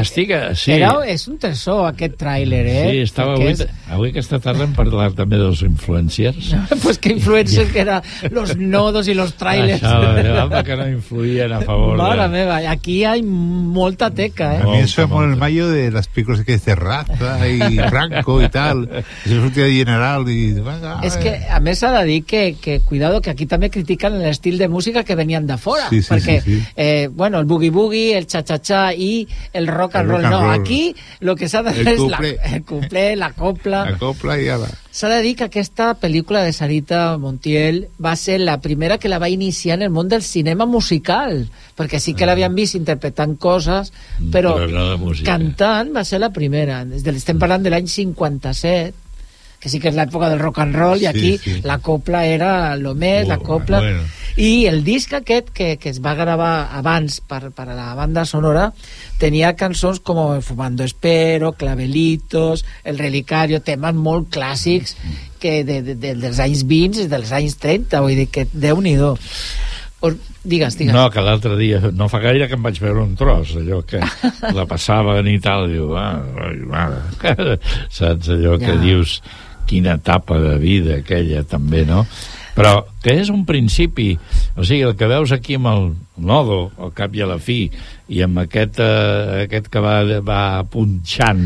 [0.00, 0.72] Estic, sí.
[0.72, 2.80] Era, és un tresor aquest tràiler, eh?
[2.90, 6.52] Sí, estava Perquè avui, és- avui aquesta tarda hem parlat també dels influencers.
[6.82, 9.82] pues que influencers que era los nodos y los trailers.
[9.82, 12.28] Això, home, que no influïen a favor Mare de...
[12.28, 14.64] meva, aquí hay molta teca, A eh?
[14.64, 18.48] mí eso es por el mayo de las películas que dice Raza y Franco y
[18.48, 18.88] tal.
[19.24, 20.52] Eso es un tío general y...
[20.52, 24.16] venga, És que, a més, s'ha de dir que, que, cuidado, que aquí també critiquen
[24.22, 25.86] l'estil de música que venien de fora.
[25.90, 26.72] Sí, sí, perquè, sí, sí.
[26.74, 30.22] Eh, bueno, el boogie-boogie, el cha-cha-cha i el rock and roll.
[30.22, 30.60] rock and no, roll.
[30.60, 32.20] aquí lo que s'ha de fer és la,
[32.52, 33.75] el cuplé, la copla...
[33.84, 34.68] La copla y ala.
[34.96, 39.18] S'ha de dir que aquesta pel·lícula de Sarita Montiel va ser la primera que la
[39.18, 43.92] va iniciar en el món del cinema musical, perquè sí que l'havien vist interpretant coses,
[44.32, 45.26] però, Mm, Però no de música.
[45.36, 46.80] cantant va ser la primera.
[46.90, 48.94] Estem parlant de l'any 57,
[49.66, 51.58] que sí que és l'època del rock and roll, i aquí sí.
[51.66, 53.82] la copla era lo més, la copla...
[53.82, 54.06] bueno.
[54.36, 58.26] I el disc aquest, que, que es va gravar abans per, per a la banda
[58.28, 58.66] sonora,
[59.16, 64.92] tenia cançons com Fumando Espero, Clavelitos, El Relicario, temes molt clàssics
[65.40, 69.14] que de, de, de, dels anys 20 i dels anys 30, vull dir que déu-n'hi-do.
[70.04, 70.92] Or- Digues, digues.
[70.94, 73.98] No, que l'altre dia, no fa gaire que em vaig veure un tros, allò que
[74.54, 77.56] la passaven i tal, diu, ah, ai, mare,
[77.96, 78.78] saps allò que Ja.
[78.84, 79.16] dius,
[79.68, 82.06] quina etapa de vida aquella també, no?
[82.56, 84.14] Però que és un principi,
[84.56, 85.82] o sigui, el que veus aquí amb el
[86.16, 87.66] nodo, al cap i a la fi,
[88.08, 91.42] i amb aquest, eh, aquest que va, va punxant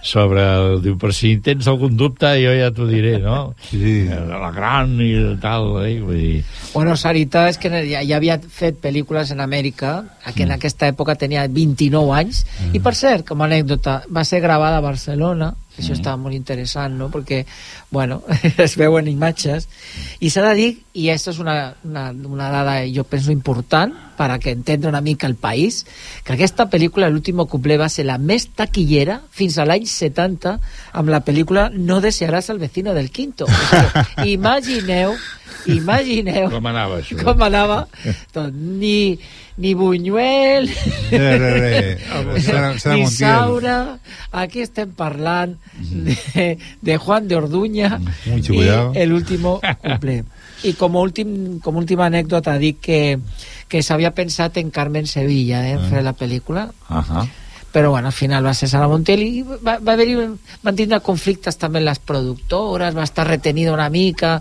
[0.00, 0.80] sobre el...
[0.86, 3.52] Diu, per si tens algun dubte, jo ja t'ho diré, no?
[3.68, 4.06] Sí.
[4.08, 5.12] De la gran i
[5.42, 5.98] tal, eh?
[6.00, 6.40] Vull dir...
[6.72, 9.98] Bueno, Sarita és que ja, ja havia fet pel·lícules en Amèrica,
[10.32, 14.40] que en aquesta època tenia 29 anys, i per cert, com a anècdota, va ser
[14.40, 17.44] gravada a Barcelona, això estava molt interessant, no?, perquè,
[17.90, 18.22] bueno,
[18.66, 19.68] es veuen imatges,
[20.20, 24.30] i s'ha de dir, i aquesta és una, una, una dada, jo penso, important, per
[24.32, 25.82] a que entendre una mica el país,
[26.24, 30.54] que aquesta pel·lícula, l'últim couple, va ser la més taquillera fins a l'any 70
[30.96, 33.44] amb la pel·lícula No desearás al vecino del quinto.
[33.44, 33.68] És
[34.16, 35.12] que, imagineu,
[35.66, 37.18] imagineu Com anava això?
[37.22, 37.82] com anava
[38.54, 39.18] ni,
[39.58, 40.68] ni Buñuel
[41.10, 42.40] Re, re, re.
[42.40, 43.06] Serà- serà ni.
[43.10, 43.98] Saura
[44.32, 48.92] aquí estem parlant de, de Juan de Orduña Mucho i cuidado.
[48.94, 50.24] el último cumple
[50.66, 53.00] i com a, últim, com a última anècdota dic que,
[53.70, 56.68] que s'havia pensat en Carmen Sevilla eh, en fer la pel·lícula.
[56.88, 57.26] Ahà.
[57.76, 60.14] però bueno, al final va ser Sara Montiel i va, va haver-hi
[60.62, 64.38] van tindre conflictes també amb les productores va estar retenida una mica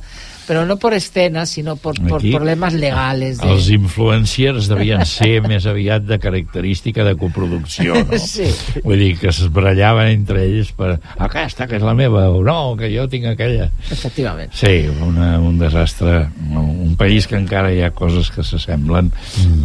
[0.48, 3.50] però no per escenes sinó per, per Aquí, problemes legales de...
[3.50, 8.20] Els influenciers devien ser més aviat de característica de coproducció, no?
[8.22, 8.48] Sí.
[8.84, 12.76] Vull dir que es barallaven entre ells per aquesta, que és la meva, o no,
[12.80, 13.70] que jo tinc aquella.
[13.92, 16.28] efectivament Sí, una, un desastre.
[16.56, 19.12] Un país que encara hi ha coses que s'assemblen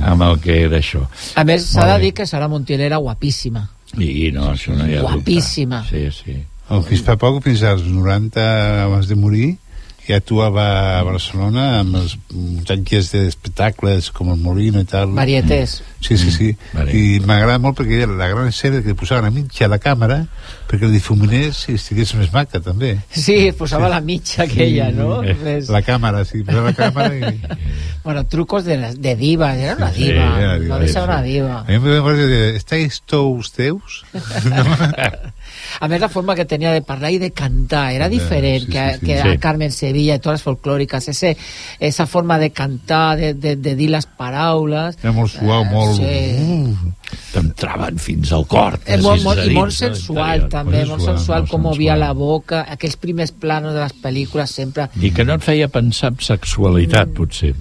[0.07, 1.05] amb el que era això.
[1.37, 3.66] A més, s'ha de dir que Sara Montiel era guapíssima.
[3.99, 5.81] I no, això no hi ha Guapíssima.
[5.83, 6.11] dubte.
[6.12, 6.37] Sí, sí.
[6.70, 8.45] El fins fa poc, fins als 90
[8.85, 9.49] abans de morir,
[10.11, 10.64] ja actuava
[10.98, 15.14] a Barcelona amb els muntanyes d'espectacles com el Molino i tal.
[15.16, 15.80] Varietés.
[16.00, 16.50] Sí, sí, sí.
[16.72, 16.92] Vale.
[16.96, 20.22] I m'agrada molt perquè era la gran escena que posaven a mitja la càmera
[20.70, 22.94] perquè el difuminés i estigués més maca, també.
[23.12, 25.20] Sí, posava la mitja aquella, no?
[25.22, 27.40] Més- La càmera, sí, posava la càmera i...
[28.04, 30.28] Bueno, trucos de, la- de diva, era una Sí, diva.
[30.40, 31.04] era diva, no deixa sí.
[31.04, 31.58] una diva.
[31.61, 34.04] A mi em parece que ¿estáis todos teus?
[35.80, 38.84] A més, la forma que tenia de parlar i de cantar era diferent sí, que,
[38.94, 39.06] sí, sí.
[39.06, 39.28] que Sí.
[39.28, 41.09] a Carmen Sevilla les folclòriques.
[41.12, 41.36] Ese,
[41.78, 44.98] esa forma de cantar, de, de, de dir les paraules...
[45.03, 46.01] Era molt suau, molt...
[46.01, 46.74] Sí.
[47.30, 48.78] T'entraven fins al cor.
[48.86, 53.32] Eh, molt, molt, I molt sensual, també, molt sensual, com movia la boca, aquells primers
[53.32, 54.90] planos de les pel·lícules sempre...
[55.01, 57.55] I que no et feia pensar en sexualitat, potser.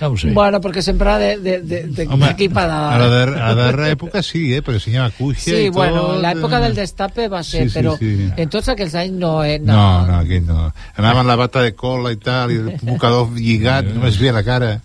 [0.00, 0.30] No ho sé.
[0.34, 2.66] Bueno, perquè sempre era de, de, de, de, Home, per a
[2.98, 4.62] la, dar a la darrera època sí, eh?
[4.62, 5.74] perquè ensenyava cuixa Sí, i tot.
[5.76, 8.30] bueno, l'època del destape va ser, Sí, sí, però sí.
[8.36, 9.44] en tots aquells anys no...
[9.44, 10.72] Eh, No, no, aquí no.
[10.96, 14.42] Anava amb la bata de cola i tal, i el mocador lligat, només veia la
[14.44, 14.80] cara.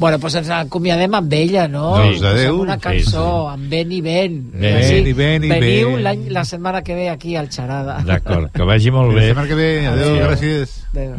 [0.00, 1.90] Bueno, doncs ens acomiadem amb ella, no?
[1.98, 2.60] Doncs Posem adéu.
[2.62, 4.38] una cançó, amb Ben i Ben.
[4.54, 6.02] Ben Així, i Ben i Veniu Ben.
[6.04, 8.00] l'any- la setmana que ve aquí al Xarada.
[8.06, 9.26] D'acord, que vagi molt La bé.
[9.28, 10.26] setmana que ve, adéu, Adéu.
[10.26, 10.68] gràcies.
[10.94, 11.14] Adéu.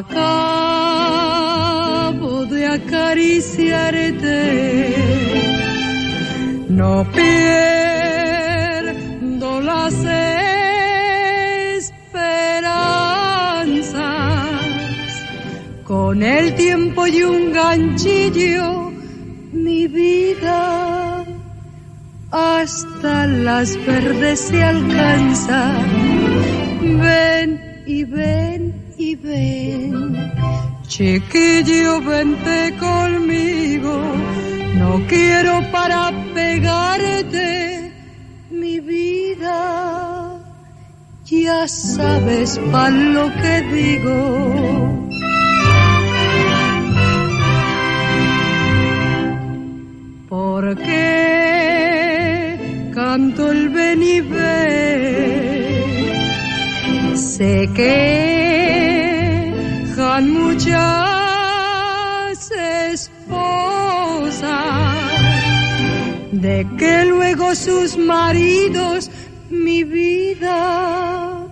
[0.00, 0.16] Acabo
[2.46, 4.94] de acariciarte,
[6.70, 8.00] no pierdo
[9.60, 9.92] las
[11.76, 14.48] esperanzas.
[15.84, 18.90] Con el tiempo y un ganchillo,
[19.52, 21.26] mi vida
[22.30, 25.74] hasta las verdes se alcanza.
[26.80, 30.32] Ven y ven y ven.
[30.86, 33.94] Chiquillo, vente conmigo.
[34.80, 37.92] No quiero para pegarte
[38.50, 39.56] mi vida.
[41.24, 44.18] Ya sabes para lo que digo.
[50.28, 51.02] Porque
[52.94, 55.19] canto el ven y ven.
[57.40, 57.88] Sé que
[59.98, 60.76] han muchas
[62.92, 64.44] esposas
[66.32, 69.10] de que luego sus maridos
[69.48, 71.46] mi vida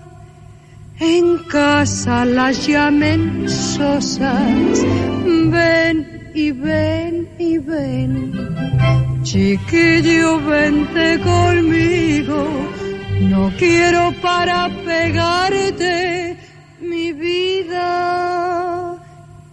[1.01, 4.85] en casa las llamen sosas
[5.55, 8.33] ven y ven y ven.
[9.23, 12.78] Chiquillo, vente conmigo.
[13.21, 16.37] No quiero para pegarte
[16.81, 18.97] mi vida.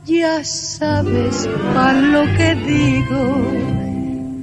[0.05, 3.51] Ya sabes a lo que digo.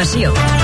[0.00, 0.59] Informació.